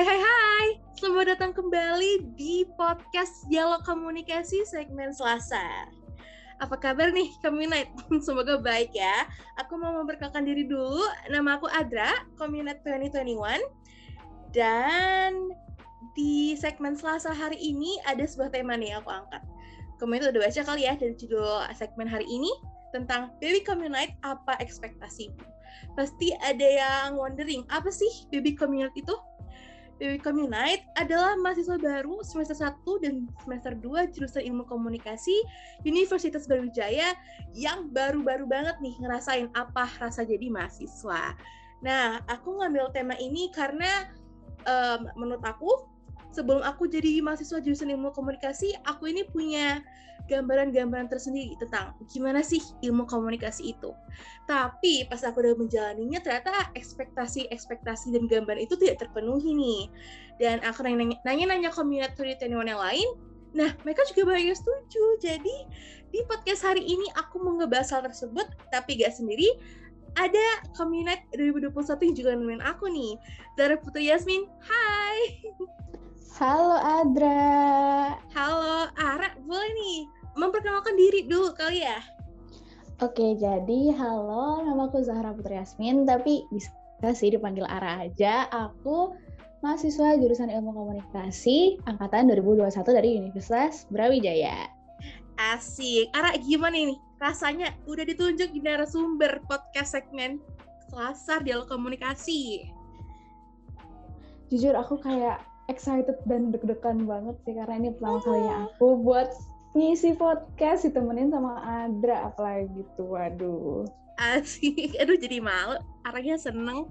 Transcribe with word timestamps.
Hai 0.00 0.16
hai 0.16 0.22
hai, 0.24 0.68
selamat 0.96 1.36
datang 1.36 1.52
kembali 1.52 2.32
di 2.32 2.64
podcast 2.72 3.44
Dialog 3.52 3.84
Komunikasi 3.84 4.64
segmen 4.64 5.12
Selasa. 5.12 5.60
Apa 6.56 6.72
kabar 6.80 7.12
nih 7.12 7.28
Communite? 7.44 7.92
Semoga 8.24 8.56
baik 8.56 8.96
ya. 8.96 9.28
Aku 9.60 9.76
mau 9.76 9.92
memperkenalkan 9.92 10.48
diri 10.48 10.64
dulu. 10.64 11.04
Nama 11.28 11.60
aku 11.60 11.68
Adra, 11.68 12.16
Communite 12.40 12.80
2021. 12.80 13.60
Dan 14.56 15.52
di 16.16 16.56
segmen 16.56 16.96
Selasa 16.96 17.36
hari 17.36 17.60
ini 17.60 18.00
ada 18.08 18.24
sebuah 18.24 18.56
tema 18.56 18.80
nih 18.80 18.96
aku 19.04 19.12
angkat. 19.12 19.44
Communite 20.00 20.32
udah 20.32 20.48
baca 20.48 20.60
kali 20.64 20.88
ya 20.88 20.96
dari 20.96 21.12
judul 21.12 21.60
segmen 21.76 22.08
hari 22.08 22.24
ini 22.24 22.48
tentang 22.96 23.36
Baby 23.36 23.60
Communite 23.68 24.16
apa 24.24 24.56
ekspektasimu? 24.64 25.36
Pasti 25.92 26.32
ada 26.40 26.64
yang 26.64 27.20
wondering, 27.20 27.68
apa 27.68 27.92
sih 27.92 28.08
Baby 28.32 28.56
Communite 28.56 28.96
itu? 28.96 29.12
Baby 30.00 30.16
Communite 30.16 30.88
adalah 30.96 31.36
mahasiswa 31.36 31.76
baru 31.76 32.24
semester 32.24 32.56
1 32.56 33.04
dan 33.04 33.28
semester 33.44 33.76
2 33.76 34.16
jurusan 34.16 34.48
Ilmu 34.48 34.64
Komunikasi 34.64 35.36
Universitas 35.84 36.48
Brawijaya 36.48 37.12
yang 37.52 37.92
baru-baru 37.92 38.48
banget 38.48 38.80
nih 38.80 38.96
ngerasain 38.96 39.52
apa 39.52 39.84
rasa 40.00 40.24
jadi 40.24 40.48
mahasiswa. 40.48 41.36
Nah, 41.84 42.24
aku 42.32 42.64
ngambil 42.64 42.96
tema 42.96 43.12
ini 43.20 43.52
karena 43.52 44.08
um, 44.64 45.04
menurut 45.20 45.44
aku 45.44 45.89
sebelum 46.30 46.62
aku 46.62 46.86
jadi 46.86 47.22
mahasiswa 47.22 47.58
jurusan 47.62 47.90
Ilmu 47.94 48.14
Komunikasi, 48.14 48.74
aku 48.86 49.10
ini 49.10 49.26
punya 49.28 49.82
gambaran-gambaran 50.30 51.10
tersendiri 51.10 51.58
tentang 51.58 51.96
gimana 52.06 52.44
sih 52.44 52.60
ilmu 52.86 53.08
komunikasi 53.08 53.74
itu. 53.74 53.90
Tapi 54.46 55.06
pas 55.10 55.22
aku 55.26 55.42
udah 55.42 55.58
menjalaninya 55.58 56.22
ternyata 56.22 56.70
ekspektasi-ekspektasi 56.78 58.14
dan 58.14 58.30
gambaran 58.30 58.62
itu 58.62 58.78
tidak 58.78 59.06
terpenuhi 59.06 59.50
nih. 59.56 59.82
Dan 60.38 60.62
aku 60.62 60.86
nanya-nanya 60.86 61.74
community 61.74 62.46
yang 62.46 62.62
lain, 62.62 63.08
nah 63.56 63.74
mereka 63.82 64.06
juga 64.12 64.36
banyak 64.36 64.54
setuju. 64.54 65.04
Jadi 65.18 65.56
di 66.10 66.20
podcast 66.26 66.66
hari 66.66 66.86
ini 66.86 67.06
aku 67.18 67.42
mau 67.42 67.58
ngebahas 67.58 67.90
hal 67.94 68.02
tersebut, 68.06 68.46
tapi 68.70 69.02
gak 69.02 69.14
sendiri, 69.14 69.46
ada 70.18 70.66
Community 70.74 71.22
2021 71.38 71.70
yang 72.10 72.14
juga 72.18 72.30
nemenin 72.34 72.64
aku 72.66 72.90
nih. 72.90 73.14
Zara 73.54 73.78
Putri 73.78 74.10
Yasmin, 74.10 74.46
hai! 74.66 75.18
Halo 76.40 76.72
Adra. 76.72 78.16
Halo 78.32 78.88
Ara, 78.96 79.28
boleh 79.44 79.70
nih 79.76 80.08
memperkenalkan 80.40 80.96
diri 80.96 81.28
dulu 81.28 81.52
kali 81.52 81.84
ya. 81.84 82.00
Oke, 83.04 83.36
jadi 83.36 83.92
halo, 83.92 84.64
nama 84.64 84.88
aku 84.88 85.04
Zahra 85.04 85.36
Putri 85.36 85.60
Yasmin, 85.60 86.08
tapi 86.08 86.48
bisa 86.48 86.72
sih 87.12 87.36
dipanggil 87.36 87.68
Ara 87.68 88.08
aja. 88.08 88.48
Aku 88.56 89.12
mahasiswa 89.60 90.16
jurusan 90.16 90.48
Ilmu 90.48 90.72
Komunikasi 90.72 91.76
angkatan 91.84 92.32
2021 92.32 92.72
dari 92.88 93.20
Universitas 93.20 93.84
Brawijaya. 93.92 94.64
Asik. 95.36 96.08
Ara, 96.16 96.40
gimana 96.40 96.72
nih 96.72 96.96
rasanya 97.20 97.76
udah 97.84 98.08
ditunjuk 98.08 98.48
di 98.48 98.64
narasumber 98.64 99.44
podcast 99.44 99.92
segmen 99.92 100.40
Selasar 100.88 101.44
Dialog 101.44 101.68
Komunikasi? 101.68 102.64
Jujur 104.48 104.72
aku 104.72 104.96
kayak 105.04 105.49
excited 105.70 106.18
dan 106.26 106.50
deg-degan 106.50 107.06
banget 107.06 107.38
sih 107.46 107.54
karena 107.54 107.74
ini 107.78 107.88
pertama 107.94 108.18
oh. 108.18 108.22
kalinya 108.26 108.54
aku 108.66 108.86
buat 109.06 109.30
ngisi 109.78 110.18
podcast 110.18 110.82
ditemenin 110.82 111.30
sama 111.30 111.62
Adra 111.62 112.26
apalagi 112.34 112.66
gitu. 112.74 113.14
Waduh. 113.14 113.86
Asik. 114.18 114.98
Aduh 114.98 115.14
jadi 115.14 115.38
malu. 115.38 115.78
Arahnya 116.02 116.36
seneng. 116.36 116.90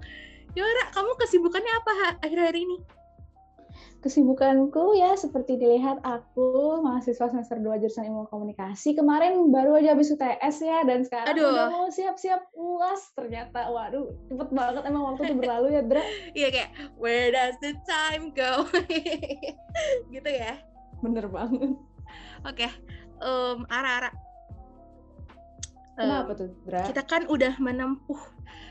Yora 0.56 0.84
kamu 0.96 1.12
kesibukannya 1.20 1.72
apa 1.78 1.92
akhir-akhir 2.26 2.56
ini 2.58 2.82
kesibukanku 4.00 4.96
ya 4.96 5.12
seperti 5.14 5.60
dilihat 5.60 6.00
aku 6.00 6.80
mahasiswa 6.80 7.28
semester 7.28 7.60
2 7.60 7.84
jurusan 7.84 8.08
ilmu 8.08 8.24
komunikasi 8.32 8.96
kemarin 8.96 9.52
baru 9.52 9.76
aja 9.76 9.92
habis 9.92 10.08
UTS 10.08 10.56
ya 10.64 10.82
dan 10.88 11.04
sekarang 11.04 11.36
Aduh. 11.36 11.52
udah 11.52 11.68
mau 11.68 11.86
siap-siap 11.92 12.48
uas 12.56 13.12
ternyata 13.12 13.68
waduh 13.68 14.08
cepet 14.32 14.48
banget 14.56 14.82
emang 14.88 15.02
waktu 15.12 15.28
itu 15.28 15.34
berlalu 15.36 15.68
ya 15.76 15.82
Dra 15.84 16.02
iya 16.38 16.48
kayak 16.48 16.70
where 16.96 17.28
does 17.28 17.56
the 17.60 17.76
time 17.84 18.32
go 18.32 18.64
gitu 20.14 20.30
ya 20.32 20.56
bener 21.04 21.28
banget 21.28 21.76
Oke, 22.48 22.66
okay. 22.66 22.72
um, 23.20 23.68
Ara-Ara. 23.68 24.10
Kenapa 25.92 26.32
tuh, 26.32 26.48
Dra? 26.64 26.88
Kita 26.88 27.04
kan 27.04 27.28
udah 27.28 27.60
menempuh 27.60 28.16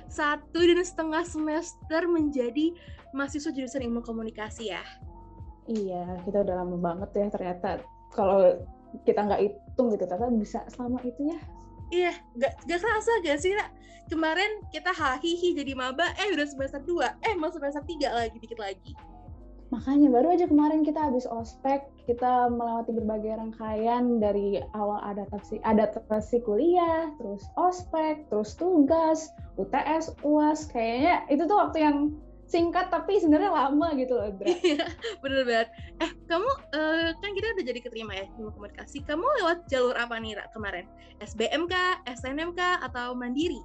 satu 0.09 0.57
dan 0.57 0.81
setengah 0.81 1.21
semester 1.21 2.09
menjadi 2.09 2.73
mahasiswa 3.13 3.53
jurusan 3.53 3.85
ilmu 3.85 4.01
komunikasi 4.01 4.73
ya. 4.73 4.81
Iya, 5.69 6.25
kita 6.25 6.41
udah 6.41 6.55
lama 6.65 6.77
banget 6.81 7.09
ya 7.13 7.25
ternyata. 7.29 7.69
Kalau 8.09 8.57
kita 9.05 9.21
nggak 9.21 9.41
hitung 9.45 9.93
gitu, 9.93 10.09
ternyata 10.09 10.33
bisa 10.33 10.59
selama 10.73 10.97
itu 11.05 11.29
ya. 11.29 11.39
Iya, 11.89 12.13
gak, 12.37 12.53
gak 12.69 12.79
kerasa 12.85 13.11
gak 13.25 13.37
sih, 13.41 13.53
Ra? 13.53 13.65
Kemarin 14.09 14.65
kita 14.73 14.93
hahihi 14.93 15.57
jadi 15.57 15.73
maba, 15.77 16.13
eh 16.17 16.33
udah 16.33 16.45
semester 16.45 16.81
2, 16.85 17.25
eh 17.25 17.33
mau 17.37 17.49
semester 17.53 17.81
3 17.81 18.09
lagi, 18.13 18.37
dikit 18.41 18.61
lagi. 18.61 18.93
Makanya 19.69 20.09
baru 20.09 20.33
aja 20.33 20.49
kemarin 20.49 20.81
kita 20.81 20.97
habis 20.97 21.29
ospek, 21.29 21.85
kita 22.09 22.49
melewati 22.49 22.89
berbagai 22.89 23.37
rangkaian 23.37 24.17
dari 24.17 24.57
awal 24.73 24.97
adaptasi 25.05 25.61
adaptasi 25.61 26.41
kuliah, 26.41 27.13
terus 27.21 27.45
ospek, 27.53 28.25
terus 28.33 28.57
tugas, 28.57 29.29
UTS, 29.61 30.17
UAS. 30.25 30.65
Kayaknya 30.73 31.29
itu 31.29 31.45
tuh 31.45 31.57
waktu 31.61 31.85
yang 31.85 31.97
singkat 32.49 32.89
tapi 32.89 33.21
sebenarnya 33.21 33.53
lama 33.53 33.93
gitu 33.93 34.17
loh, 34.17 34.33
Bra. 34.33 34.49
Iya, 34.49 34.89
bener 35.21 35.41
banget. 35.45 35.69
Eh, 36.01 36.11
kamu 36.25 36.49
uh, 36.73 37.09
kan 37.21 37.31
kita 37.37 37.53
udah 37.53 37.65
jadi 37.69 37.79
keterima 37.85 38.11
ya 38.17 38.25
ilmu 38.41 38.49
komunikasi. 38.57 39.05
Kamu 39.05 39.21
lewat 39.45 39.69
jalur 39.69 39.93
apa 39.93 40.17
nih, 40.17 40.33
Ra, 40.33 40.49
kemarin? 40.49 40.89
SBM 41.21 41.69
kah, 41.69 42.01
SNM 42.09 42.57
kah, 42.57 42.81
atau 42.81 43.13
mandiri? 43.13 43.61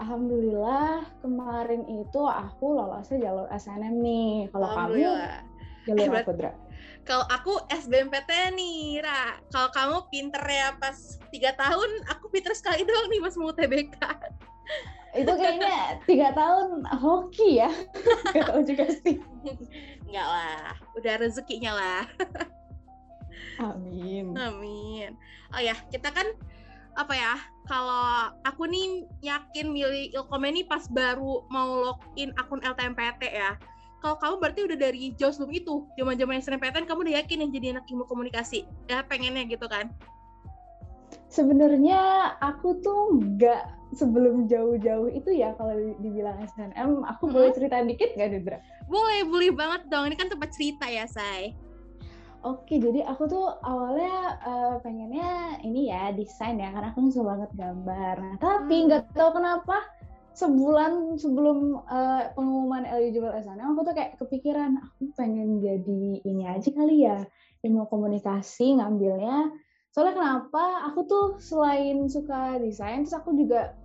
Alhamdulillah 0.00 1.04
kemarin 1.20 1.84
itu 1.84 2.20
aku 2.24 2.80
lolosnya 2.80 3.28
jalur 3.28 3.46
SNM 3.52 3.94
nih. 4.00 4.48
Kalau 4.48 4.68
kamu 4.72 4.94
jalur 5.84 6.00
eh, 6.00 6.20
apa, 6.24 6.32
Dra? 6.32 6.52
Kalau 7.04 7.26
aku 7.28 7.60
SBMPT 7.68 8.56
nih, 8.56 9.04
Ra. 9.04 9.36
Kalau 9.52 9.68
kamu 9.68 9.96
pinter 10.08 10.42
ya 10.48 10.72
pas 10.80 10.96
tiga 11.28 11.52
tahun, 11.60 12.08
aku 12.08 12.32
pinter 12.32 12.56
sekali 12.56 12.88
doang 12.88 13.12
nih 13.12 13.20
pas 13.20 13.34
mau 13.36 13.52
TBK. 13.52 13.96
Itu 15.12 15.28
kayaknya 15.28 16.00
tiga 16.08 16.32
tahun 16.32 16.88
hoki 16.88 17.60
ya. 17.60 17.70
Gak 18.34 18.48
tahu 18.48 18.62
juga 18.64 18.88
sih. 19.04 19.20
Enggak 20.08 20.26
lah, 20.28 20.72
udah 20.96 21.14
rezekinya 21.20 21.72
lah. 21.76 22.02
Amin. 23.60 24.32
Amin. 24.32 25.16
Oh 25.52 25.60
ya, 25.60 25.76
kita 25.92 26.08
kan 26.08 26.24
apa 26.92 27.14
ya 27.16 27.34
kalau 27.64 28.28
aku 28.44 28.68
nih 28.68 29.08
yakin 29.24 29.72
milih 29.72 30.12
Ilkom 30.12 30.44
ini 30.44 30.68
pas 30.68 30.84
baru 30.92 31.44
mau 31.48 31.80
login 31.80 32.36
akun 32.36 32.60
LTMPT 32.60 33.32
ya 33.32 33.56
kalau 34.04 34.18
kamu 34.18 34.34
berarti 34.42 34.60
udah 34.66 34.76
dari 34.76 35.14
jauh 35.16 35.32
sebelum 35.32 35.54
itu 35.56 35.74
zaman 35.96 36.20
zaman 36.20 36.42
SNMPTN 36.42 36.84
kamu 36.84 37.08
udah 37.08 37.14
yakin 37.22 37.38
yang 37.46 37.50
jadi 37.54 37.66
anak 37.78 37.88
ilmu 37.88 38.04
komunikasi 38.04 38.68
ya 38.90 39.00
pengennya 39.08 39.48
gitu 39.48 39.64
kan 39.70 39.88
sebenarnya 41.32 42.00
aku 42.44 42.76
tuh 42.84 43.16
nggak 43.16 43.96
sebelum 43.96 44.48
jauh-jauh 44.48 45.08
itu 45.12 45.32
ya 45.32 45.56
kalau 45.56 45.72
dibilang 46.00 46.36
SNM 46.44 47.04
aku 47.08 47.28
hmm. 47.28 47.32
boleh 47.32 47.50
cerita 47.56 47.80
dikit 47.80 48.12
nggak 48.12 48.30
Dendra? 48.36 48.58
Boleh, 48.88 49.24
boleh 49.24 49.50
banget 49.52 49.88
dong. 49.88 50.12
Ini 50.12 50.16
kan 50.16 50.28
tempat 50.28 50.52
cerita 50.52 50.84
ya, 50.88 51.08
Say. 51.08 51.56
Oke, 52.42 52.82
jadi 52.82 53.06
aku 53.06 53.30
tuh 53.30 53.54
awalnya 53.62 54.34
uh, 54.42 54.74
pengennya 54.82 55.62
ini 55.62 55.88
ya 55.94 56.10
desain 56.10 56.58
ya, 56.58 56.74
karena 56.74 56.90
aku 56.90 57.08
suka 57.08 57.38
banget 57.38 57.50
gambar. 57.54 58.14
Nah, 58.18 58.34
tapi 58.42 58.76
hmm. 58.82 58.86
nggak 58.90 59.02
hmm. 59.08 59.16
tahu 59.16 59.30
kenapa 59.38 59.76
sebulan 60.32 61.20
sebelum 61.20 61.84
uh, 61.86 62.32
pengumuman 62.34 62.88
eligible 62.88 63.30
SNM, 63.30 63.76
aku 63.76 63.80
tuh 63.86 63.94
kayak 63.94 64.16
kepikiran 64.18 64.80
aku 64.80 65.12
pengen 65.14 65.60
jadi 65.60 66.24
ini 66.24 66.44
aja 66.48 66.68
kali 66.72 67.06
ya, 67.06 67.24
ilmu 67.62 67.86
komunikasi 67.86 68.80
ngambilnya. 68.80 69.52
Soalnya 69.92 70.16
kenapa? 70.16 70.88
Aku 70.88 71.04
tuh 71.04 71.36
selain 71.36 72.08
suka 72.08 72.56
desain, 72.56 73.04
terus 73.04 73.12
aku 73.12 73.36
juga 73.36 73.76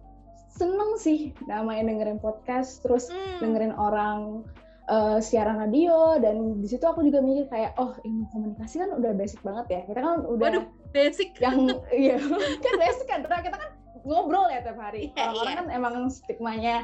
seneng 0.48 0.96
sih 0.96 1.36
namanya 1.46 1.92
dengerin 1.92 2.24
podcast, 2.24 2.80
terus 2.80 3.12
hmm. 3.12 3.44
dengerin 3.44 3.76
orang 3.76 4.48
uh, 4.88 5.20
siaran 5.20 5.60
radio 5.60 6.18
dan 6.18 6.64
di 6.64 6.68
situ 6.68 6.84
aku 6.88 7.04
juga 7.06 7.20
mikir 7.20 7.52
kayak 7.52 7.76
oh 7.78 7.94
ilmu 8.02 8.26
komunikasi 8.32 8.82
kan 8.82 8.90
udah 8.96 9.12
basic 9.14 9.40
banget 9.44 9.66
ya 9.70 9.82
kita 9.86 10.00
kan 10.00 10.24
udah 10.24 10.48
Waduh, 10.48 10.66
basic 10.96 11.30
yang 11.44 11.76
iya 11.94 12.18
kan 12.64 12.74
basic 12.80 13.06
kan 13.08 13.22
kita 13.28 13.56
kan 13.60 13.72
ngobrol 14.08 14.48
ya 14.48 14.64
tiap 14.64 14.80
hari 14.80 15.12
yeah, 15.14 15.36
orang-orang 15.36 15.52
yeah. 15.52 15.60
kan 15.60 15.68
emang 15.76 15.96
stigmanya 16.08 16.76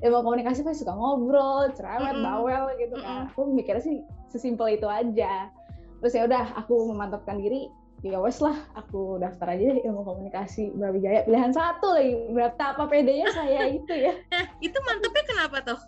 ilmu 0.00 0.24
komunikasi 0.24 0.64
pasti 0.64 0.82
suka 0.82 0.96
ngobrol 0.96 1.68
cerewet 1.76 2.16
mm 2.16 2.24
bawel 2.24 2.72
gitu 2.80 2.96
kan 2.96 3.04
mm 3.04 3.20
-hmm. 3.28 3.30
aku 3.36 3.40
mikirnya 3.52 3.84
sih 3.84 4.00
sesimpel 4.32 4.72
itu 4.72 4.88
aja 4.88 5.52
terus 6.00 6.16
ya 6.16 6.24
udah 6.24 6.56
aku 6.56 6.88
memantapkan 6.88 7.36
diri 7.36 7.68
ya 8.00 8.16
wes 8.16 8.40
lah 8.40 8.56
aku 8.72 9.20
daftar 9.20 9.52
aja 9.52 9.76
deh 9.76 9.84
ilmu 9.84 10.02
komunikasi 10.04 10.72
Brawijaya. 10.72 11.28
Pilihan 11.28 11.52
satu 11.52 11.92
lagi 11.92 12.16
berapa 12.32 12.56
apa 12.56 12.84
pedenya 12.88 13.28
saya 13.32 13.68
itu 13.78 13.92
ya. 13.92 14.16
Nah 14.32 14.44
itu 14.64 14.76
mantepnya 14.84 15.24
kenapa 15.28 15.56
tuh? 15.64 15.80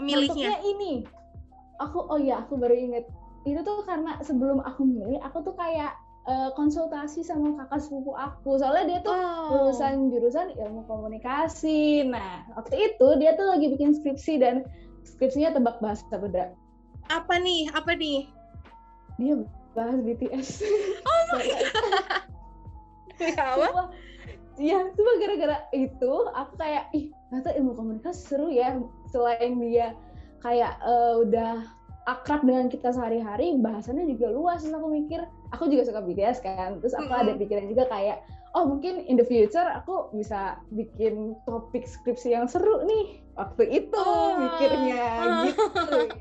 Milihnya? 0.00 0.60
Ini. 0.64 1.04
Aku 1.84 2.08
oh 2.08 2.16
ya 2.16 2.40
aku 2.40 2.56
baru 2.56 2.72
inget 2.72 3.04
itu 3.46 3.62
tuh 3.62 3.84
karena 3.86 4.18
sebelum 4.24 4.58
aku 4.64 4.82
milih 4.82 5.22
aku 5.22 5.44
tuh 5.44 5.54
kayak 5.54 5.94
uh, 6.26 6.50
konsultasi 6.56 7.20
sama 7.20 7.52
kakak 7.64 7.84
sepupu 7.84 8.16
aku. 8.16 8.56
Soalnya 8.56 8.84
dia 8.96 9.00
tuh 9.04 9.14
oh. 9.14 9.48
lulusan 9.52 10.08
jurusan 10.08 10.56
ilmu 10.56 10.88
komunikasi. 10.88 12.08
Nah 12.08 12.48
waktu 12.56 12.92
itu 12.92 13.08
dia 13.20 13.36
tuh 13.36 13.52
lagi 13.52 13.70
bikin 13.76 13.92
skripsi 13.92 14.40
dan 14.40 14.64
skripsinya 15.04 15.52
tebak 15.52 15.78
bahasa 15.84 16.02
beda. 16.16 16.50
Apa 17.12 17.38
nih? 17.38 17.70
Apa 17.76 17.94
nih? 17.94 18.26
Dia 19.20 19.44
bahas 19.76 20.00
BTS 20.00 20.64
oh 21.08 21.22
my 21.36 21.44
god 21.52 21.68
apa? 23.36 23.92
Iya, 24.56 24.88
cuma 24.96 25.20
gara-gara 25.20 25.68
itu 25.76 26.12
aku 26.32 26.52
kayak 26.56 26.88
ih 26.96 27.12
ternyata 27.28 27.52
ilmu 27.60 27.76
komunikasi 27.76 28.20
seru 28.24 28.48
ya 28.48 28.80
selain 29.12 29.60
dia 29.60 29.92
kayak 30.40 30.80
uh, 30.80 31.20
udah 31.20 31.68
akrab 32.08 32.40
dengan 32.40 32.72
kita 32.72 32.88
sehari-hari 32.88 33.60
bahasannya 33.60 34.08
juga 34.08 34.32
luas. 34.32 34.64
Terus 34.64 34.72
aku 34.72 34.88
mikir 34.88 35.20
aku 35.52 35.68
juga 35.68 35.92
suka 35.92 36.00
BTS 36.00 36.40
kan 36.40 36.80
terus 36.80 36.96
aku 36.96 37.04
mm 37.04 37.12
-hmm. 37.12 37.22
ada 37.28 37.32
pikiran 37.36 37.66
juga 37.68 37.84
kayak 37.92 38.24
oh 38.56 38.64
mungkin 38.64 39.04
in 39.04 39.20
the 39.20 39.26
future 39.28 39.68
aku 39.76 40.08
bisa 40.16 40.56
bikin 40.72 41.36
topik 41.44 41.84
skripsi 41.84 42.32
yang 42.32 42.48
seru 42.48 42.80
nih. 42.88 43.20
Waktu 43.36 43.68
itu 43.68 44.00
oh. 44.00 44.40
mikirnya 44.40 45.04
gitu. 45.52 46.16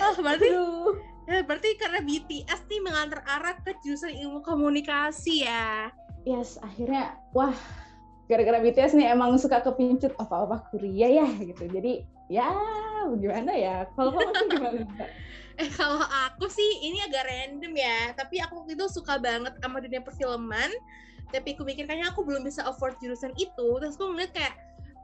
Oh, 0.00 0.12
berarti 0.24 0.48
Aduh. 0.48 1.09
Ya 1.30 1.42
berarti 1.46 1.78
karena 1.78 2.00
BTS 2.02 2.60
nih 2.66 2.80
mengantar 2.82 3.20
arah 3.26 3.54
ke 3.62 3.74
jurusan 3.86 4.10
ilmu 4.18 4.42
komunikasi 4.42 5.46
ya? 5.46 5.94
Yes 6.26 6.58
akhirnya 6.60 7.16
wah 7.32 7.54
gara-gara 8.30 8.62
BTS 8.62 8.94
nih 8.94 9.10
emang 9.10 9.34
suka 9.42 9.58
kepincut 9.58 10.14
apa-apa 10.18 10.66
kuliah 10.70 11.22
ya 11.22 11.26
gitu. 11.38 11.66
Jadi 11.66 12.06
ya 12.30 12.50
gimana 13.18 13.52
ya? 13.54 13.76
Kalau 13.98 14.14
kamu 14.14 14.46
gimana? 14.50 14.84
Eh 15.60 15.68
kalau 15.76 16.00
aku 16.00 16.48
sih 16.48 16.88
ini 16.88 17.04
agak 17.04 17.28
random 17.28 17.76
ya. 17.76 18.16
Tapi 18.16 18.40
aku 18.40 18.64
waktu 18.64 18.80
itu 18.80 18.86
suka 18.88 19.20
banget 19.20 19.52
sama 19.60 19.76
dunia 19.84 20.00
perfilman. 20.00 20.72
Tapi 21.28 21.52
aku 21.52 21.68
mikir 21.68 21.84
kayaknya 21.84 22.08
aku 22.08 22.24
belum 22.24 22.48
bisa 22.48 22.64
afford 22.64 22.96
jurusan 22.96 23.36
itu. 23.36 23.76
Terus 23.76 23.92
aku 24.00 24.08
ngeliat 24.08 24.32
kayak 24.32 24.56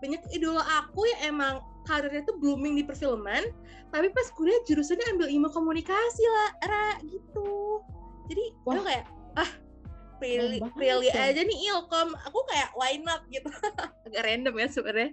banyak 0.06 0.22
idola 0.30 0.62
aku 0.62 1.02
yang 1.10 1.34
emang 1.34 1.54
karirnya 1.86 2.22
tuh 2.26 2.38
blooming 2.38 2.78
di 2.78 2.82
perfilman 2.86 3.50
tapi 3.94 4.10
pas 4.10 4.28
kuliah 4.34 4.58
jurusannya 4.66 5.06
ambil 5.14 5.28
ilmu 5.30 5.48
komunikasi 5.50 6.24
lah 6.26 6.50
Ra 6.66 6.88
gitu. 7.06 7.80
Jadi 8.26 8.44
aku 8.66 8.82
kayak 8.82 9.04
ah 9.38 9.50
pilih 10.18 10.60
pilih 10.74 11.10
aja 11.14 11.40
nih 11.40 11.58
ilkom. 11.70 12.12
Aku 12.26 12.38
kayak 12.50 12.74
why 12.74 12.98
not? 13.00 13.22
gitu. 13.30 13.46
Agak 14.06 14.22
random 14.26 14.54
ya 14.58 14.68
sebenarnya. 14.68 15.10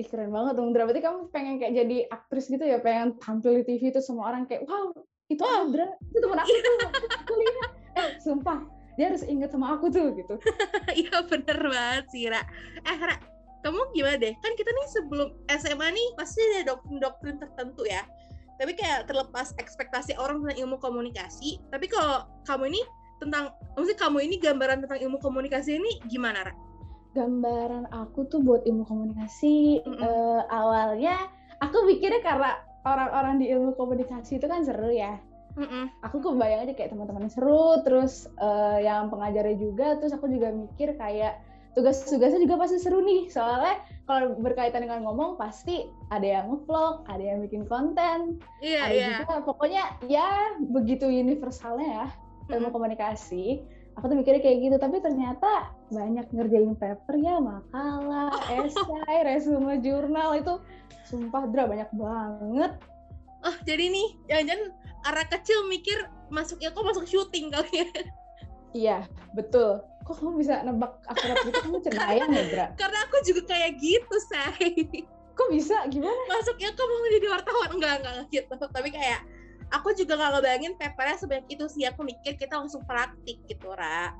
Ih 0.00 0.06
keren 0.08 0.32
banget 0.32 0.56
dong. 0.58 0.72
Berarti 0.74 1.00
kamu 1.04 1.18
pengen 1.30 1.60
kayak 1.60 1.72
jadi 1.84 1.96
aktris 2.10 2.48
gitu 2.50 2.64
ya? 2.64 2.82
Pengen 2.82 3.16
tampil 3.20 3.60
di 3.60 3.64
TV 3.64 3.92
itu 3.92 4.00
semua 4.02 4.32
orang 4.32 4.48
kayak 4.48 4.66
Wow 4.66 4.92
itu 5.30 5.40
wow. 5.40 5.64
Adra 5.64 5.88
Itu 6.12 6.18
temen 6.20 6.36
aku 6.36 6.52
tuh 6.52 6.76
kuliah. 7.28 7.68
Eh 7.96 8.08
sumpah 8.20 8.60
Dia 9.00 9.08
harus 9.08 9.24
inget 9.24 9.48
sama 9.48 9.72
aku 9.72 9.88
tuh 9.88 10.12
gitu. 10.16 10.36
Iya 11.00 11.24
bener 11.24 11.58
banget 11.64 12.04
sih 12.12 12.28
Ra. 12.28 12.44
Eh 12.84 12.98
Ra 13.00 13.16
Kamu 13.62 13.94
gimana 13.94 14.18
deh 14.18 14.34
Kan 14.42 14.52
kita 14.58 14.70
nih 14.70 14.86
sebelum 14.90 15.28
SMA 15.50 15.88
nih 15.94 16.08
Pasti 16.18 16.42
ada 16.42 16.74
doktrin-doktrin 16.74 17.38
tertentu 17.38 17.86
ya 17.86 18.02
Tapi 18.58 18.74
kayak 18.74 19.06
terlepas 19.06 19.54
ekspektasi 19.58 20.18
orang 20.18 20.42
tentang 20.42 20.58
ilmu 20.66 20.76
komunikasi 20.82 21.62
Tapi 21.70 21.86
kalau 21.86 22.26
kamu 22.46 22.74
ini 22.74 22.82
tentang 23.22 23.54
maksudnya 23.78 23.98
kamu 24.02 24.18
ini 24.26 24.34
gambaran 24.42 24.82
tentang 24.82 24.98
ilmu 24.98 25.22
komunikasi 25.22 25.78
ini 25.78 26.02
gimana 26.10 26.50
Ra? 26.50 26.52
Gambaran 27.14 27.86
aku 27.94 28.26
tuh 28.26 28.42
buat 28.42 28.66
ilmu 28.66 28.82
komunikasi 28.82 29.78
mm 29.78 29.86
-hmm. 29.86 30.02
uh, 30.02 30.42
awalnya 30.50 31.30
aku 31.62 31.86
pikirnya 31.86 32.18
karena 32.26 32.58
orang-orang 32.82 33.38
di 33.38 33.46
ilmu 33.54 33.78
komunikasi 33.78 34.42
itu 34.42 34.46
kan 34.50 34.66
seru 34.66 34.90
ya. 34.90 35.22
Mm 35.54 35.68
-mm. 35.68 35.84
Aku 36.08 36.18
kebayang 36.18 36.66
aja 36.66 36.72
kayak 36.74 36.96
teman-teman 36.96 37.28
seru, 37.28 37.78
terus 37.84 38.26
uh, 38.40 38.80
yang 38.80 39.12
pengajarnya 39.12 39.56
juga, 39.60 40.00
terus 40.00 40.16
aku 40.16 40.26
juga 40.32 40.50
mikir 40.50 40.96
kayak 40.96 41.38
tugas-tugasnya 41.72 42.44
juga 42.44 42.60
pasti 42.60 42.76
seru 42.80 43.00
nih. 43.00 43.28
Soalnya 43.32 43.80
kalau 44.04 44.36
berkaitan 44.36 44.84
dengan 44.84 45.04
ngomong 45.04 45.40
pasti 45.40 45.88
ada 46.12 46.24
yang 46.24 46.52
ngevlog, 46.52 47.08
ada 47.08 47.22
yang 47.22 47.40
bikin 47.44 47.64
konten, 47.64 48.40
yeah, 48.60 48.88
ada 48.88 48.94
yeah. 48.94 49.18
juga 49.24 49.34
pokoknya 49.44 49.84
ya 50.06 50.56
begitu 50.60 51.08
universalnya 51.08 51.88
ya 51.88 52.06
ilmu 52.52 52.68
komunikasi. 52.72 53.64
Aku 54.00 54.08
tuh 54.08 54.16
mikirnya 54.16 54.40
kayak 54.40 54.58
gitu 54.64 54.76
tapi 54.80 55.04
ternyata 55.04 55.68
banyak 55.92 56.24
ngerjain 56.32 56.72
paper 56.80 57.14
ya 57.20 57.36
makalah 57.36 58.32
esai 58.56 59.20
resume 59.20 59.84
jurnal 59.84 60.32
itu 60.32 60.56
sumpah 61.04 61.44
dra 61.52 61.68
banyak 61.68 61.88
banget. 61.92 62.72
Oh 63.44 63.56
jadi 63.68 63.92
nih 63.92 64.08
jangan-jangan 64.32 64.68
arah 65.12 65.26
kecil 65.28 65.68
mikir 65.68 66.08
masuk 66.32 66.56
ya 66.64 66.72
kok 66.72 66.84
masuk 66.88 67.04
syuting 67.04 67.52
kali 67.52 67.84
ya? 67.84 67.88
Iya 68.72 68.98
betul 69.36 69.84
kok 70.02 70.14
kamu 70.18 70.42
bisa 70.42 70.62
nebak 70.66 70.92
akurat 71.06 71.36
gitu? 71.46 71.58
Kamu 71.62 71.78
cenayang 71.82 72.30
ya 72.30 72.44
Dra 72.50 72.66
karena 72.80 72.98
aku 73.08 73.16
juga 73.26 73.42
kayak 73.50 73.78
gitu 73.78 74.16
say. 74.28 74.74
Kok 75.32 75.48
bisa? 75.48 75.88
Gimana? 75.88 76.20
Masuknya 76.28 76.76
kamu 76.76 76.94
jadi 77.16 77.26
wartawan? 77.32 77.70
Enggak 77.72 77.94
enggak 78.04 78.14
gitu. 78.28 78.52
Tapi 78.52 78.88
kayak 78.92 79.24
aku 79.72 79.96
juga 79.96 80.20
gak 80.20 80.38
ngebayangin 80.38 80.76
papernya 80.76 81.16
sebanyak 81.16 81.46
itu 81.48 81.64
sih. 81.72 81.88
Aku 81.88 82.04
mikir 82.04 82.36
kita 82.36 82.60
langsung 82.60 82.84
praktik 82.84 83.40
gitu 83.48 83.72
Ra. 83.72 84.12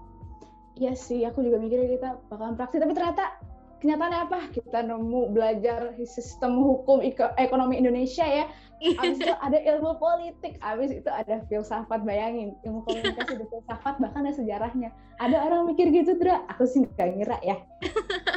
Iya 0.72 0.96
sih, 0.96 1.20
aku 1.28 1.44
juga 1.44 1.60
mikirnya 1.60 1.84
kita 1.84 2.08
bakalan 2.32 2.56
praktik, 2.56 2.80
tapi 2.80 2.96
ternyata 2.96 3.36
kenyataannya 3.82 4.20
apa? 4.30 4.38
Kita 4.54 4.86
nemu 4.86 5.34
belajar 5.34 5.92
sistem 6.06 6.62
hukum 6.62 7.02
ekonomi 7.36 7.82
Indonesia 7.82 8.22
ya. 8.22 8.46
Abis 8.82 9.22
itu 9.22 9.30
ada 9.30 9.58
ilmu 9.62 9.94
politik, 10.02 10.58
abis 10.58 10.90
itu 10.90 11.06
ada 11.06 11.42
filsafat, 11.46 12.02
bayangin. 12.02 12.54
Ilmu 12.66 12.82
komunikasi, 12.86 13.38
ada 13.38 13.46
filsafat, 13.46 13.94
bahkan 14.02 14.26
ada 14.26 14.34
sejarahnya. 14.34 14.90
Ada 15.22 15.38
orang 15.38 15.70
mikir 15.70 15.90
gitu, 15.94 16.18
Dra? 16.18 16.42
Aku 16.50 16.66
sih 16.66 16.82
gak 16.98 17.14
ngira 17.14 17.38
ya. 17.46 17.62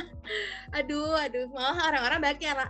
aduh, 0.77 1.18
aduh. 1.18 1.50
Malah 1.50 1.89
orang-orang 1.94 2.30
banyak 2.30 2.42
yang 2.45 2.62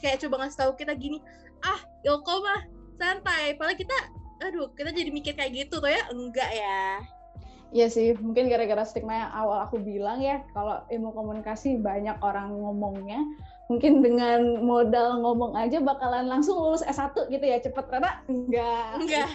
kayak 0.00 0.20
coba 0.20 0.44
ngasih 0.44 0.58
tahu 0.60 0.72
kita 0.76 0.92
gini, 0.92 1.24
ah, 1.64 1.80
ilkom 2.04 2.44
mah 2.44 2.60
santai 2.96 3.56
padahal 3.56 3.76
kita 3.76 3.96
aduh 4.44 4.68
kita 4.76 4.92
jadi 4.92 5.10
mikir 5.12 5.32
kayak 5.36 5.52
gitu 5.52 5.80
tuh 5.80 5.88
ya 5.88 6.02
enggak 6.12 6.50
ya 6.52 7.00
Iya 7.74 7.90
sih, 7.90 8.14
mungkin 8.22 8.46
gara-gara 8.46 8.86
stigma 8.86 9.26
yang 9.26 9.32
awal 9.34 9.66
aku 9.66 9.82
bilang 9.82 10.22
ya, 10.22 10.46
kalau 10.54 10.86
ilmu 10.86 11.10
komunikasi 11.10 11.82
banyak 11.82 12.14
orang 12.22 12.54
ngomongnya, 12.54 13.18
mungkin 13.66 14.06
dengan 14.06 14.62
modal 14.62 15.18
ngomong 15.18 15.58
aja 15.58 15.82
bakalan 15.82 16.30
langsung 16.30 16.54
lulus 16.54 16.86
S1 16.86 17.26
gitu 17.26 17.42
ya, 17.42 17.58
cepet 17.58 17.84
karena 17.90 18.22
enggak. 18.30 18.88
Enggak. 19.02 19.28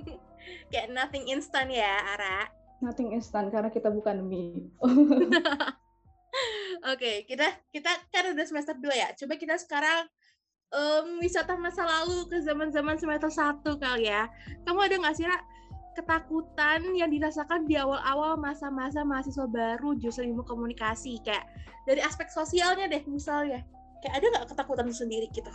Kayak 0.72 0.88
nothing 0.96 1.28
instant 1.28 1.68
ya, 1.68 2.00
Ara. 2.16 2.48
Nothing 2.80 3.12
instant 3.14 3.52
karena 3.52 3.68
kita 3.68 3.92
bukan 3.92 4.24
mie. 4.26 4.72
Oke, 6.82 6.98
okay, 6.98 7.16
kita 7.28 7.46
kita 7.70 7.92
kan 8.10 8.32
udah 8.32 8.46
semester 8.48 8.74
2 8.74 8.90
ya. 8.96 9.08
Coba 9.14 9.36
kita 9.36 9.54
sekarang 9.60 10.08
um, 10.72 11.20
wisata 11.20 11.54
masa 11.54 11.84
lalu 11.84 12.26
ke 12.26 12.40
zaman-zaman 12.40 12.96
semester 12.98 13.30
satu 13.30 13.76
kali 13.78 14.08
ya. 14.08 14.26
Kamu 14.64 14.80
ada 14.82 14.96
nggak 14.98 15.14
sih, 15.14 15.28
Ra, 15.28 15.38
ketakutan 15.92 16.80
yang 16.96 17.12
dirasakan 17.12 17.68
di 17.68 17.76
awal-awal 17.76 18.36
masa-masa 18.40 19.04
mahasiswa 19.04 19.46
baru 19.48 19.96
jurusan 19.96 20.32
ilmu 20.32 20.44
komunikasi? 20.44 21.20
Kayak 21.24 21.48
dari 21.84 22.00
aspek 22.00 22.28
sosialnya 22.32 22.88
deh 22.88 23.02
misalnya. 23.08 23.64
Kayak 24.02 24.14
ada 24.18 24.26
nggak 24.34 24.46
ketakutan 24.54 24.88
sendiri 24.90 25.26
gitu? 25.30 25.52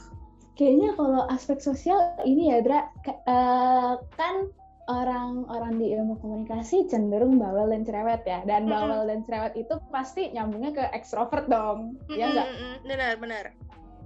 Kayaknya 0.57 0.89
kalau 0.97 1.21
aspek 1.29 1.61
sosial 1.61 2.17
ini 2.25 2.49
ya, 2.49 2.65
Dra, 2.65 2.89
uh, 3.29 4.01
kan 4.17 4.49
orang-orang 4.87 5.75
di 5.77 5.91
ilmu 5.93 6.15
komunikasi 6.23 6.87
cenderung 6.87 7.35
bawel 7.35 7.75
dan 7.75 7.83
cerewet 7.83 8.23
ya 8.23 8.39
dan 8.47 8.65
mm 8.65 8.71
-hmm. 8.71 8.87
bawel 8.87 9.01
dan 9.11 9.19
cerewet 9.27 9.53
itu 9.59 9.75
pasti 9.91 10.31
nyambungnya 10.31 10.71
ke 10.71 10.83
ekstrovert 10.95 11.51
dong 11.51 11.99
mm 12.07 12.15
-hmm. 12.15 12.15
ya 12.15 12.25
enggak 12.31 12.47
benar 12.87 13.13
benar 13.19 13.45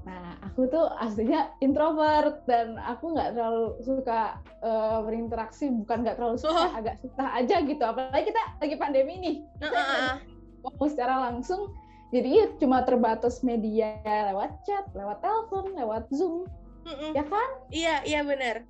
Nah, 0.02 0.34
aku 0.42 0.66
tuh 0.66 0.90
aslinya 0.98 1.54
introvert 1.62 2.42
dan 2.50 2.74
aku 2.82 3.14
nggak 3.14 3.38
terlalu 3.38 3.78
suka 3.86 4.42
uh, 4.66 5.06
berinteraksi, 5.06 5.70
bukan 5.70 6.02
nggak 6.02 6.18
terlalu 6.18 6.42
suka, 6.42 6.74
oh. 6.74 6.80
agak 6.80 6.98
susah 7.06 7.38
aja 7.38 7.62
gitu. 7.62 7.84
Apalagi 7.86 8.34
kita 8.34 8.42
lagi 8.58 8.76
pandemi 8.82 9.14
nih, 9.22 9.36
uh 9.62 9.66
-uh. 9.70 10.88
secara 10.90 11.30
langsung. 11.30 11.70
Jadi 12.12 12.28
ya 12.28 12.46
cuma 12.60 12.84
terbatas 12.84 13.40
media 13.46 14.02
lewat 14.04 14.52
chat, 14.68 14.84
lewat 14.98 15.22
telepon, 15.22 15.72
lewat 15.78 16.10
zoom, 16.10 16.50
uh 16.84 16.90
-uh. 16.90 17.12
ya 17.14 17.24
kan? 17.24 17.50
Iya, 17.70 17.96
iya 18.04 18.20
benar. 18.26 18.66